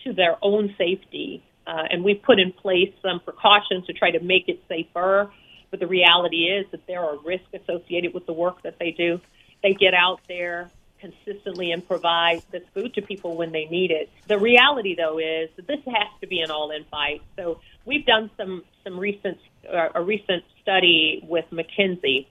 [0.03, 4.19] to their own safety, uh, and we've put in place some precautions to try to
[4.19, 5.31] make it safer.
[5.71, 9.21] But the reality is that there are risks associated with the work that they do.
[9.61, 14.09] They get out there consistently and provide this food to people when they need it.
[14.27, 17.21] The reality, though, is that this has to be an all-in fight.
[17.35, 19.37] So we've done some some recent
[19.71, 22.27] uh, a recent study with McKinsey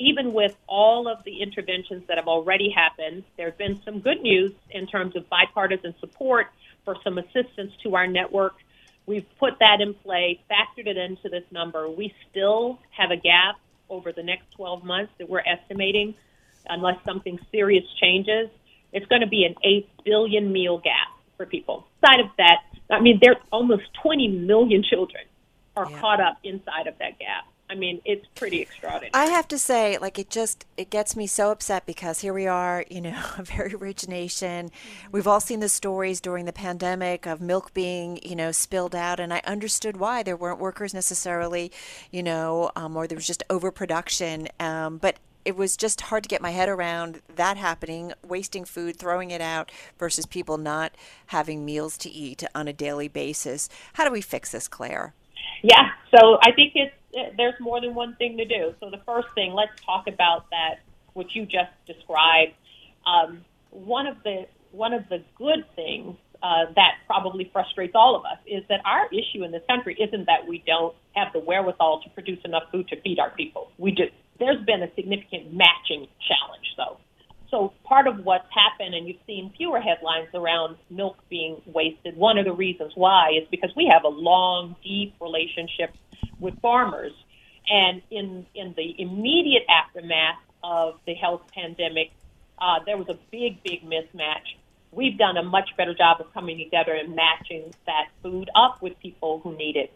[0.00, 4.52] even with all of the interventions that have already happened, there's been some good news
[4.70, 6.46] in terms of bipartisan support
[6.84, 8.54] for some assistance to our network.
[9.06, 11.88] We've put that in play, factored it into this number.
[11.88, 13.56] We still have a gap
[13.90, 16.14] over the next 12 months that we're estimating,
[16.68, 18.48] unless something serious changes.
[18.92, 21.86] It's going to be an 8 billion meal gap for people.
[22.02, 22.58] Inside of that,
[22.90, 25.24] I mean, there almost 20 million children
[25.76, 26.00] are yeah.
[26.00, 27.44] caught up inside of that gap.
[27.70, 29.10] I mean, it's pretty extraordinary.
[29.14, 32.48] I have to say, like, it just it gets me so upset because here we
[32.48, 34.66] are, you know, a very rich nation.
[34.66, 35.08] Mm-hmm.
[35.12, 39.20] We've all seen the stories during the pandemic of milk being, you know, spilled out,
[39.20, 41.70] and I understood why there weren't workers necessarily,
[42.10, 44.48] you know, um, or there was just overproduction.
[44.58, 48.96] Um, but it was just hard to get my head around that happening, wasting food,
[48.96, 50.92] throwing it out, versus people not
[51.26, 53.68] having meals to eat on a daily basis.
[53.94, 55.14] How do we fix this, Claire?
[55.62, 58.74] Yeah, so I think it's there's more than one thing to do.
[58.80, 60.80] So the first thing, let's talk about that,
[61.14, 62.54] which you just described.
[63.06, 68.24] Um, one of the one of the good things uh, that probably frustrates all of
[68.24, 72.00] us is that our issue in this country isn't that we don't have the wherewithal
[72.04, 73.70] to produce enough food to feed our people.
[73.78, 74.04] We do.
[74.38, 76.98] There's been a significant matching challenge, though.
[77.50, 82.16] So part of what's happened, and you've seen fewer headlines around milk being wasted.
[82.16, 85.92] One of the reasons why is because we have a long, deep relationship
[86.38, 87.12] with farmers.
[87.68, 92.12] And in, in the immediate aftermath of the health pandemic,
[92.58, 94.56] uh, there was a big, big mismatch.
[94.92, 98.98] We've done a much better job of coming together and matching that food up with
[99.00, 99.92] people who need it.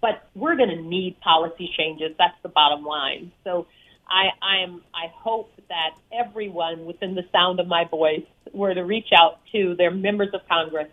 [0.00, 2.14] But we're going to need policy changes.
[2.18, 3.32] That's the bottom line.
[3.44, 3.66] So
[4.08, 4.82] I, I am.
[4.94, 9.74] I hope that everyone within the sound of my voice were to reach out to
[9.76, 10.88] their members of Congress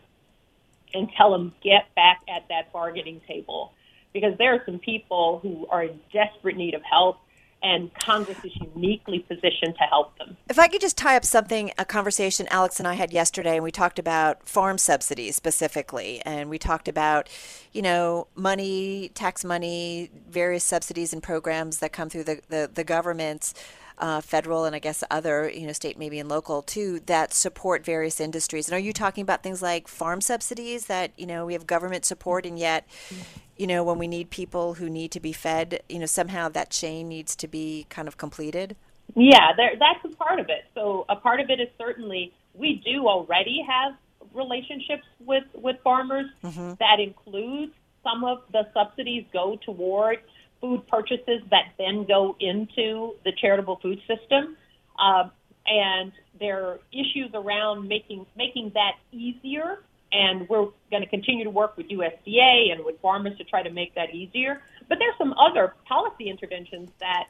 [0.93, 3.74] and tell them get back at that bargaining table
[4.14, 7.18] because there are some people who are in desperate need of help
[7.64, 10.36] and Congress is uniquely positioned to help them.
[10.49, 13.64] If I could just tie up something, a conversation Alex and I had yesterday, and
[13.64, 17.30] we talked about farm subsidies specifically, and we talked about,
[17.72, 22.84] you know, money, tax money, various subsidies and programs that come through the, the, the
[22.84, 23.53] governments.
[23.99, 27.85] Uh, federal and I guess other, you know, state maybe and local too, that support
[27.85, 28.67] various industries.
[28.67, 32.03] And are you talking about things like farm subsidies that you know we have government
[32.03, 32.87] support, and yet,
[33.55, 36.71] you know, when we need people who need to be fed, you know, somehow that
[36.71, 38.75] chain needs to be kind of completed?
[39.15, 40.65] Yeah, there, that's a part of it.
[40.73, 43.93] So a part of it is certainly we do already have
[44.33, 46.77] relationships with, with farmers Mhm.
[46.79, 50.19] that includes some of the subsidies go toward
[50.64, 54.55] food purchases that then go into the charitable food system.
[54.97, 55.30] Um,
[55.68, 59.80] and there are issues around making making that easier.
[60.14, 63.72] And we're going to continue to work with USDA and with farmers to try to
[63.72, 64.61] make that easier.
[64.88, 67.26] But there's some other policy interventions that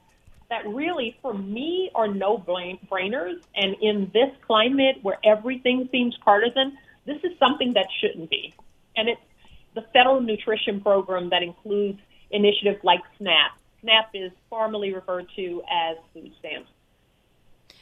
[0.50, 3.42] that really, for me, are no brainers.
[3.56, 8.54] And in this climate where everything seems partisan, this is something that shouldn't be.
[8.96, 9.22] And it's
[9.74, 12.00] the federal nutrition program that includes
[12.34, 13.52] initiatives like SNAP.
[13.82, 16.70] SNAP is formally referred to as food stamps.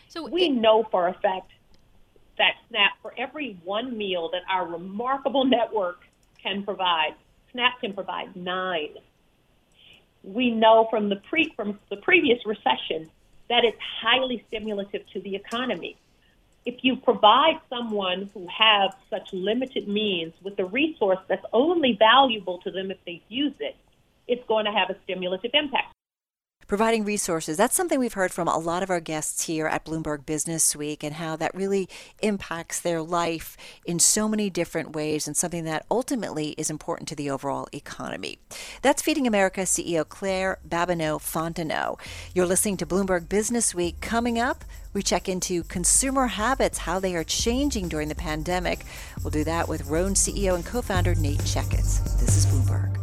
[0.10, 1.52] So we know for a fact
[2.38, 6.02] that SNAP, for every one meal that our remarkable network
[6.42, 7.16] can provide,
[7.52, 8.96] SNAP can provide nine.
[10.24, 13.10] We know from the pre from the previous recession
[13.50, 15.98] that it's highly stimulative to the economy.
[16.66, 22.60] If you provide someone who have such limited means with a resource that's only valuable
[22.60, 23.76] to them if they use it,
[24.32, 25.94] it's going to have a stimulative impact.
[26.72, 27.58] providing resources.
[27.58, 31.04] That's something we've heard from a lot of our guests here at Bloomberg Business Week
[31.04, 31.90] and how that really
[32.22, 37.16] impacts their life in so many different ways and something that ultimately is important to
[37.16, 38.40] the overall economy.
[38.82, 42.00] That's Feeding America CEO Claire Babineaux Fontenot.
[42.34, 44.00] You're listening to Bloomberg Business Week.
[44.00, 44.64] Coming up,
[44.94, 48.86] we check into consumer habits, how they are changing during the pandemic.
[49.22, 52.18] We'll do that with Rhone CEO and co-founder Nate Checketts.
[52.22, 53.01] This is Bloomberg.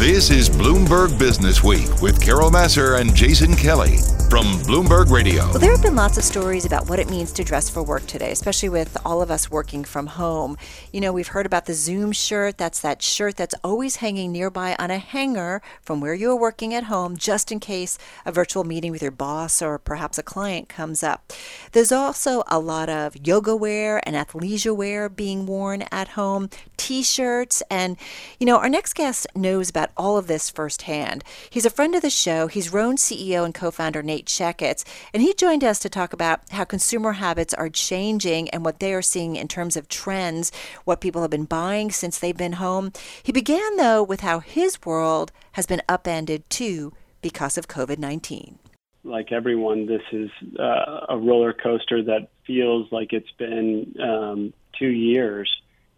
[0.00, 3.98] This is Bloomberg Business Week with Carol Massar and Jason Kelly
[4.30, 5.44] from Bloomberg Radio.
[5.48, 8.06] Well, there have been lots of stories about what it means to dress for work
[8.06, 10.56] today, especially with all of us working from home.
[10.92, 12.56] You know, we've heard about the Zoom shirt.
[12.56, 16.72] That's that shirt that's always hanging nearby on a hanger from where you are working
[16.72, 20.68] at home, just in case a virtual meeting with your boss or perhaps a client
[20.68, 21.32] comes up.
[21.72, 27.02] There's also a lot of yoga wear and athleisure wear being worn at home, t
[27.02, 27.64] shirts.
[27.68, 27.96] And,
[28.38, 31.24] you know, our next guest knows about all of this firsthand.
[31.48, 32.46] He's a friend of the show.
[32.46, 36.40] He's Rhone CEO and co founder Nate Checketts, and he joined us to talk about
[36.50, 40.52] how consumer habits are changing and what they are seeing in terms of trends,
[40.84, 42.92] what people have been buying since they've been home.
[43.22, 48.58] He began, though, with how his world has been upended too because of COVID 19.
[49.04, 54.88] like everyone, this is uh, a roller coaster that feels like it's been um, two
[54.88, 55.50] years,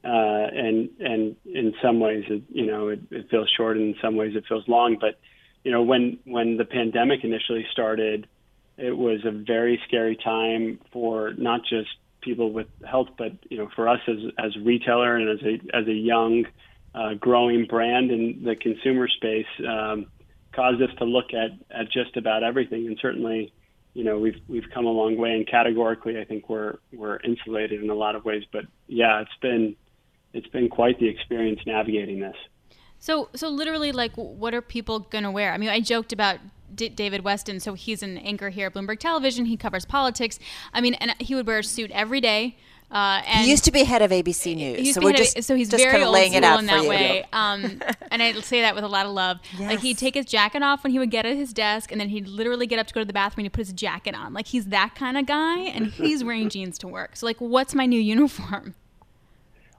[0.05, 0.09] uh,
[0.53, 4.17] and and in some ways, it, you know, it, it feels short, and in some
[4.17, 4.97] ways, it feels long.
[5.01, 5.19] But
[5.65, 8.27] you know, when when the pandemic initially started,
[8.77, 11.91] it was a very scary time for not just
[12.21, 15.87] people with health, but you know, for us as as retailer and as a as
[15.87, 16.47] a young,
[16.95, 19.47] uh, growing brand in the consumer space.
[19.67, 20.07] Um,
[20.53, 22.87] caused us to look at, at just about everything.
[22.87, 23.53] And certainly,
[23.95, 25.31] you know, we've we've come a long way.
[25.31, 28.45] And categorically, I think we're we're insulated in a lot of ways.
[28.53, 29.77] But yeah, it's been
[30.35, 32.37] it's been quite the experience navigating this.
[32.99, 35.53] So, so literally, like, what are people gonna wear?
[35.53, 36.39] I mean, I joked about
[36.74, 37.61] D- David Westin.
[37.61, 39.47] So he's an anchor here at Bloomberg Television.
[39.47, 40.39] He covers politics.
[40.72, 42.57] I mean, and he would wear a suit every day.
[42.91, 45.12] Uh, and he used to be head of ABC he News, used so to be
[45.14, 46.66] we're head of- so he's just very kind of old laying it school out in
[46.66, 46.89] that you.
[46.91, 47.24] way.
[47.33, 49.39] Um, and I say that with a lot of love.
[49.59, 52.11] Like he'd take his jacket off when he would get at his desk, and then
[52.11, 54.35] he'd literally get up to go to the bathroom and he'd put his jacket on.
[54.35, 57.16] Like he's that kind of guy, and he's wearing jeans to work.
[57.16, 58.74] So like, what's my new uniform?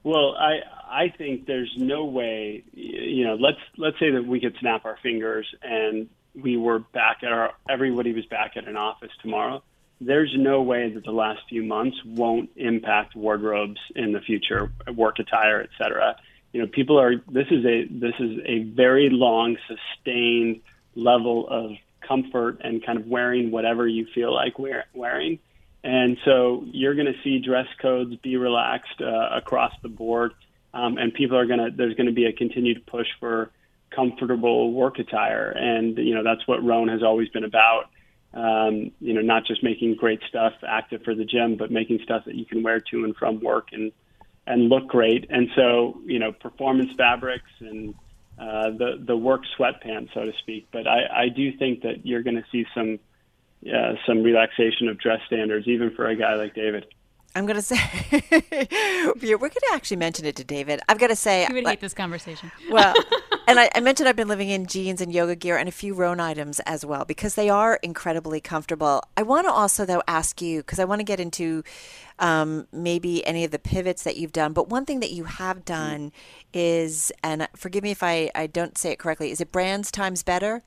[0.04, 2.64] Well, I I think there's no way.
[2.74, 7.18] You know, let's let's say that we could snap our fingers and we were back
[7.24, 9.64] at our everybody was back at an office tomorrow.
[10.02, 15.20] There's no way that the last few months won't impact wardrobes in the future, work
[15.20, 16.16] attire, et cetera.
[16.52, 17.16] You know, people are.
[17.32, 20.62] This is a this is a very long, sustained
[20.96, 21.72] level of
[22.06, 25.40] comfort and kind of wearing whatever you feel like wear, wearing.
[25.84, 30.32] And so you're going to see dress codes be relaxed uh, across the board,
[30.74, 31.72] um, and people are going to.
[31.76, 33.52] There's going to be a continued push for
[33.94, 37.90] comfortable work attire, and you know that's what Rhone has always been about.
[38.34, 42.26] Um, you know, not just making great stuff active for the gym, but making stuff
[42.26, 43.92] that you can wear to and from work and
[44.48, 45.28] and look great.
[45.30, 47.94] And so, you know, performance fabrics and
[48.40, 50.68] uh, the the work sweatpants, so to speak.
[50.72, 53.00] But I, I do think that you're going to see some
[53.72, 56.86] uh, some relaxation of dress standards, even for a guy like David.
[57.36, 57.78] I'm going to say,
[58.12, 60.82] we're going to actually mention it to David.
[60.88, 62.52] I've got to say, you would hate this conversation.
[62.70, 62.94] Well,
[63.48, 65.96] and I, I, mentioned I've been living in jeans and yoga gear and a few
[65.96, 69.04] Rhone items as well because they are incredibly comfortable.
[69.18, 71.64] I want to also, though, ask you because I want to get into
[72.20, 74.54] um, maybe any of the pivots that you've done.
[74.54, 76.12] But one thing that you have done
[76.54, 80.22] is, and forgive me if I, I don't say it correctly, is it brands times
[80.22, 80.62] better?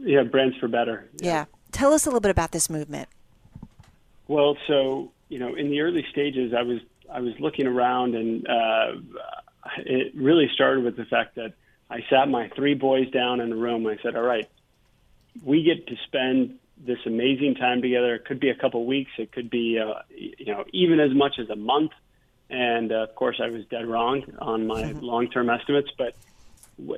[0.00, 1.10] Yeah, brands for better.
[1.18, 1.26] Yeah.
[1.26, 1.44] yeah.
[1.72, 3.08] Tell us a little bit about this movement.
[4.28, 6.80] Well, so you know, in the early stages, I was
[7.12, 8.92] I was looking around, and uh,
[9.78, 11.54] it really started with the fact that
[11.88, 13.86] I sat my three boys down in a room.
[13.86, 14.48] I said, "All right,
[15.44, 18.14] we get to spend this amazing time together.
[18.14, 19.10] It could be a couple weeks.
[19.18, 21.92] It could be, uh, you know, even as much as a month."
[22.48, 25.00] And uh, of course, I was dead wrong on my mm-hmm.
[25.00, 25.90] long-term estimates.
[25.96, 26.16] But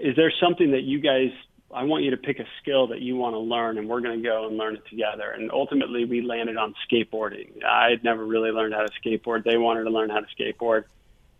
[0.00, 1.30] is there something that you guys
[1.74, 4.22] I want you to pick a skill that you want to learn, and we're going
[4.22, 5.30] to go and learn it together.
[5.30, 7.64] And ultimately, we landed on skateboarding.
[7.64, 9.44] I had never really learned how to skateboard.
[9.44, 10.84] They wanted to learn how to skateboard.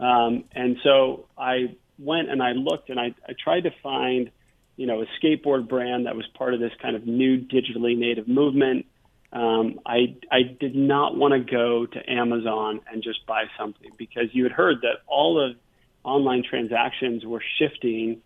[0.01, 4.31] Um, and so I went and I looked and I, I tried to find,
[4.77, 8.27] you know, a skateboard brand that was part of this kind of new digitally native
[8.27, 8.87] movement.
[9.33, 14.27] Um, I, I did not want to go to Amazon and just buy something because
[14.33, 15.57] you had heard that all of
[16.05, 18.23] online transactions were shifting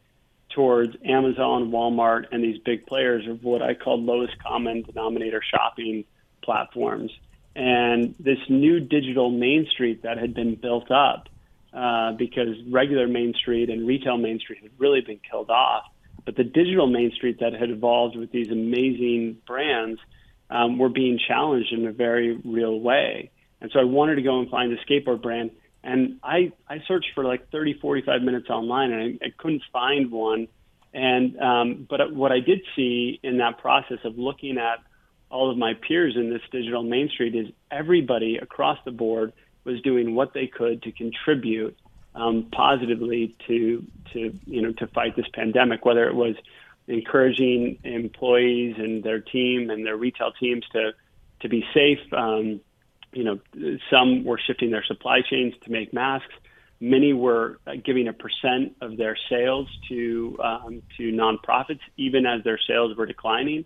[0.51, 6.05] towards Amazon, Walmart, and these big players of what I call lowest common denominator shopping
[6.42, 7.11] platforms.
[7.55, 11.28] And this new digital Main Street that had been built up
[11.72, 15.84] uh, because regular Main Street and retail Main Street had really been killed off.
[16.24, 20.01] But the digital Main Street that had evolved with these amazing brands
[20.51, 23.30] um, were being challenged in a very real way.
[23.61, 25.51] And so I wanted to go and find a skateboard brand
[25.87, 30.11] and I, I searched for like 30, 45 minutes online and I, I couldn't find
[30.11, 30.49] one.
[30.93, 34.80] And, um, but what I did see in that process of looking at
[35.30, 39.32] all of my peers in this digital main street is everybody across the board
[39.62, 41.76] was doing what they could to contribute
[42.16, 46.34] um, positively to, to, you know, to fight this pandemic, whether it was
[46.89, 50.95] encouraging employees and their team and their retail teams to,
[51.41, 52.61] to be safe, um,
[53.16, 53.40] you know,
[53.90, 56.32] some were shifting their supply chains to make masks.
[56.78, 62.44] Many were uh, giving a percent of their sales to um, to nonprofits, even as
[62.44, 63.64] their sales were declining.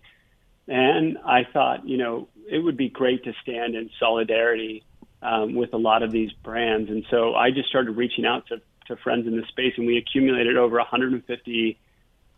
[0.69, 4.85] And I thought, you know, it would be great to stand in solidarity
[5.21, 6.89] um, with a lot of these brands.
[6.89, 9.97] And so I just started reaching out to, to friends in the space, and we
[9.99, 11.79] accumulated over 150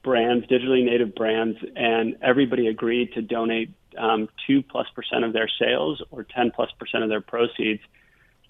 [0.02, 5.48] brands, digitally native brands, and everybody agreed to donate um, two plus percent of their
[5.60, 7.80] sales or 10 plus percent of their proceeds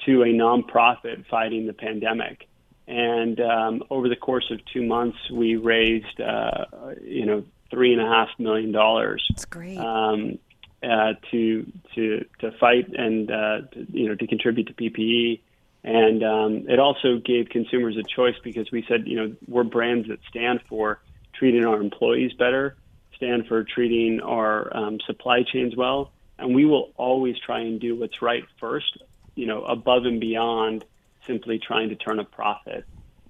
[0.06, 2.48] to a nonprofit fighting the pandemic.
[2.88, 6.64] And um, over the course of two months, we raised, uh,
[7.02, 9.24] you know, three and a half million dollars.
[9.30, 9.78] That's great.
[9.78, 10.38] Um,
[10.82, 11.64] uh, to
[11.94, 15.40] to to fight and uh, to, you know to contribute to PPE,
[15.84, 20.08] and um, it also gave consumers a choice because we said you know we're brands
[20.08, 21.00] that stand for
[21.34, 22.76] treating our employees better,
[23.16, 27.96] stand for treating our um, supply chains well, and we will always try and do
[27.96, 28.98] what's right first,
[29.34, 30.84] you know, above and beyond
[31.26, 32.84] simply trying to turn a profit.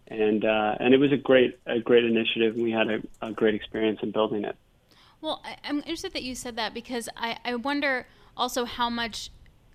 [0.08, 2.54] And uh, and it was a great a great initiative.
[2.54, 4.56] And we had a, a great experience in building it.
[5.20, 8.06] Well, I'm interested that you said that because I, I wonder
[8.36, 9.30] also how much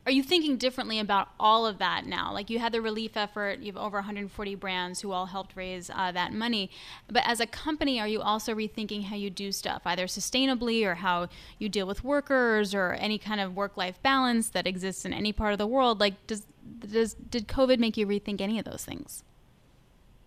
[0.07, 2.31] are you thinking differently about all of that now?
[2.31, 5.89] Like you had the relief effort, you have over 140 brands who all helped raise
[5.93, 6.71] uh, that money.
[7.09, 10.95] But as a company, are you also rethinking how you do stuff, either sustainably or
[10.95, 11.27] how
[11.59, 15.51] you deal with workers or any kind of work-life balance that exists in any part
[15.51, 15.99] of the world?
[15.99, 16.47] Like, does
[16.79, 19.25] does did COVID make you rethink any of those things?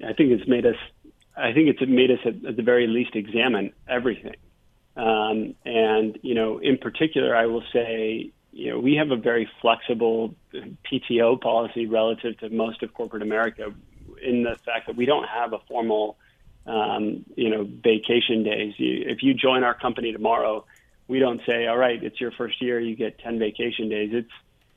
[0.07, 0.77] I think it's made us.
[1.39, 4.37] I think it's made us at, at the very least examine everything.
[4.95, 9.49] Um, and you know, in particular, I will say you know, we have a very
[9.61, 13.73] flexible PTO policy relative to most of corporate America
[14.23, 16.17] in the fact that we don't have a formal,
[16.67, 18.75] um, you know, vacation days.
[18.77, 20.65] You, if you join our company tomorrow,
[21.07, 24.11] we don't say, all right, it's your first year, you get 10 vacation days.
[24.13, 24.33] It's,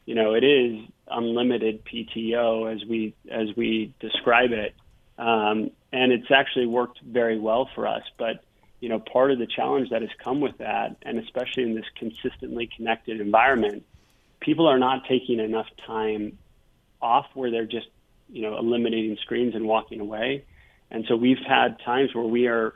[0.05, 4.75] you know, it is unlimited PTO as we, as we describe it.
[5.17, 8.03] Um, and it's actually worked very well for us.
[8.17, 8.43] But,
[8.83, 11.85] you know, part of the challenge that has come with that, and especially in this
[11.95, 13.85] consistently connected environment,
[14.41, 16.37] people are not taking enough time
[17.01, 17.87] off where they're just,
[18.29, 20.43] you know, eliminating screens and walking away.
[20.91, 22.75] And so we've had times where we are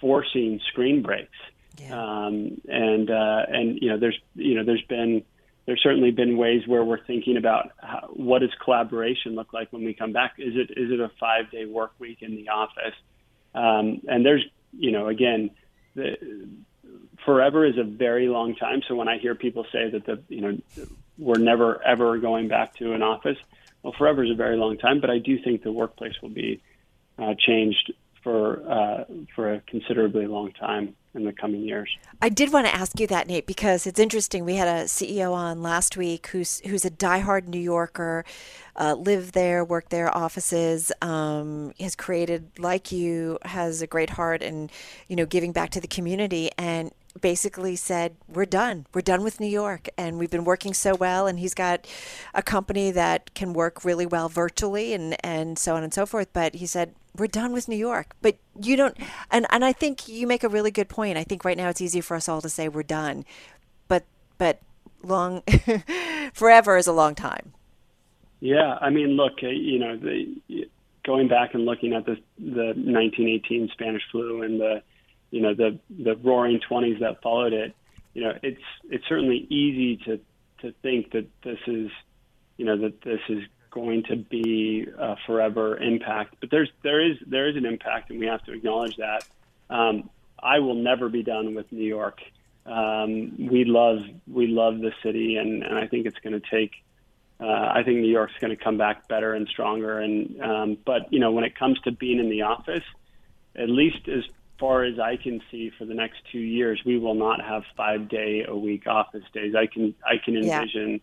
[0.00, 1.38] forcing screen breaks.
[1.78, 1.94] Yeah.
[1.94, 5.22] Um, and uh, and you know, there's you know, there's been
[5.66, 9.84] there's certainly been ways where we're thinking about how, what does collaboration look like when
[9.84, 10.34] we come back.
[10.38, 12.96] Is it is it a five day work week in the office?
[13.54, 14.44] Um, and there's
[14.78, 15.50] you know again,
[15.94, 16.16] the,
[17.24, 18.82] forever is a very long time.
[18.88, 20.58] So when I hear people say that the you know
[21.18, 23.38] we're never ever going back to an office,
[23.82, 25.00] well, forever is a very long time.
[25.00, 26.62] But I do think the workplace will be
[27.18, 29.04] uh, changed for uh,
[29.34, 31.90] for a considerably long time in the coming years.
[32.22, 34.44] I did want to ask you that, Nate, because it's interesting.
[34.44, 38.24] We had a CEO on last week who's who's a diehard New Yorker,
[38.76, 44.42] uh, lived there, worked there, offices, um, has created like you, has a great heart,
[44.42, 44.70] and
[45.08, 48.86] you know, giving back to the community, and basically said, "We're done.
[48.94, 51.86] We're done with New York, and we've been working so well." And he's got
[52.34, 56.28] a company that can work really well virtually, and and so on and so forth.
[56.32, 58.14] But he said, we're done with New York.
[58.22, 58.96] But you don't,
[59.30, 61.18] and, and I think you make a really good point.
[61.18, 63.24] I think right now it's easy for us all to say we're done,
[63.88, 64.04] but
[64.38, 64.60] but
[65.02, 65.42] long,
[66.32, 67.52] forever is a long time.
[68.40, 70.68] Yeah, I mean, look, uh, you know, the,
[71.04, 74.82] going back and looking at the the 1918 Spanish flu and the,
[75.30, 77.74] you know, the the Roaring Twenties that followed it.
[78.14, 80.20] You know, it's it's certainly easy to
[80.62, 81.90] to think that this is,
[82.56, 87.18] you know, that this is going to be a forever impact, but there's there is
[87.26, 89.26] there is an impact, and we have to acknowledge that.
[89.68, 90.08] Um,
[90.42, 92.20] I will never be done with New York.
[92.64, 96.72] Um, we love we love the city, and, and I think it's going to take.
[97.38, 99.98] Uh, I think New York's going to come back better and stronger.
[99.98, 102.84] And um, but you know, when it comes to being in the office,
[103.54, 104.24] at least as
[104.58, 108.08] far as I can see, for the next two years, we will not have five
[108.08, 109.54] day a week office days.
[109.54, 110.90] I can I can envision.
[110.92, 110.98] Yeah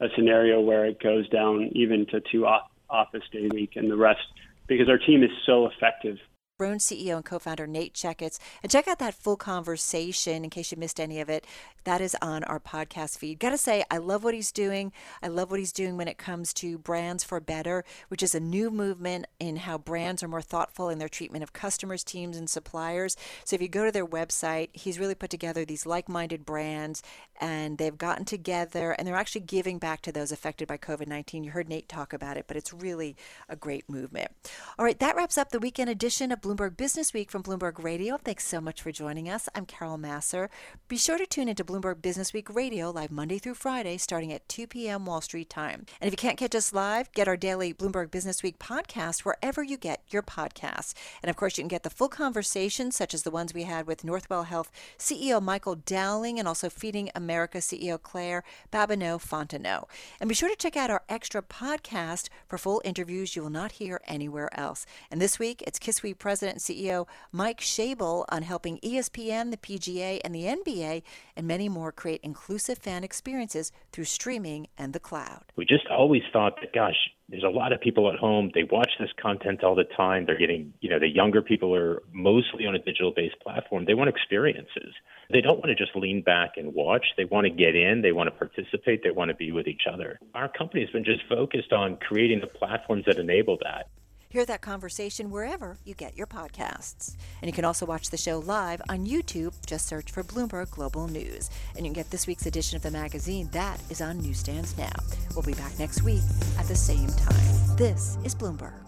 [0.00, 3.90] a scenario where it goes down even to two off, office day a week and
[3.90, 4.20] the rest
[4.66, 6.16] because our team is so effective
[6.58, 8.40] Rhone CEO and co-founder Nate Checketts.
[8.62, 11.46] And check out that full conversation in case you missed any of it.
[11.84, 13.38] That is on our podcast feed.
[13.38, 14.92] Got to say, I love what he's doing.
[15.22, 18.40] I love what he's doing when it comes to Brands for Better, which is a
[18.40, 22.50] new movement in how brands are more thoughtful in their treatment of customers, teams, and
[22.50, 23.16] suppliers.
[23.44, 27.02] So if you go to their website, he's really put together these like-minded brands,
[27.40, 31.44] and they've gotten together, and they're actually giving back to those affected by COVID-19.
[31.44, 33.16] You heard Nate talk about it, but it's really
[33.48, 34.32] a great movement.
[34.76, 38.16] All right, that wraps up the weekend edition of Bloomberg Business Week from Bloomberg Radio.
[38.16, 39.50] Thanks so much for joining us.
[39.54, 40.48] I'm Carol Massar.
[40.88, 44.48] Be sure to tune into Bloomberg Business Week Radio live Monday through Friday starting at
[44.48, 45.04] 2 p.m.
[45.04, 45.84] Wall Street time.
[46.00, 49.62] And if you can't catch us live, get our daily Bloomberg Business Week podcast wherever
[49.62, 50.94] you get your podcasts.
[51.22, 53.86] And of course, you can get the full conversations such as the ones we had
[53.86, 58.42] with Northwell Health CEO Michael Dowling and also Feeding America CEO Claire
[58.72, 59.84] Babineaux Fontenot.
[60.18, 63.72] And be sure to check out our extra podcast for full interviews you will not
[63.72, 64.86] hear anywhere else.
[65.10, 69.56] And this week, it's Kiswe President President and CEO Mike Schabel on helping ESPN, the
[69.56, 71.02] PGA, and the NBA,
[71.34, 75.42] and many more create inclusive fan experiences through streaming and the cloud.
[75.56, 76.94] We just always thought that, gosh,
[77.28, 78.52] there's a lot of people at home.
[78.54, 80.26] They watch this content all the time.
[80.26, 83.84] They're getting, you know, the younger people are mostly on a digital based platform.
[83.84, 84.94] They want experiences.
[85.30, 87.04] They don't want to just lean back and watch.
[87.16, 88.00] They want to get in.
[88.00, 89.02] They want to participate.
[89.02, 90.20] They want to be with each other.
[90.34, 93.88] Our company has been just focused on creating the platforms that enable that.
[94.30, 97.16] Hear that conversation wherever you get your podcasts.
[97.40, 99.54] And you can also watch the show live on YouTube.
[99.66, 101.48] Just search for Bloomberg Global News.
[101.76, 103.48] And you can get this week's edition of the magazine.
[103.52, 104.92] That is on newsstands now.
[105.34, 106.22] We'll be back next week
[106.58, 107.76] at the same time.
[107.76, 108.87] This is Bloomberg.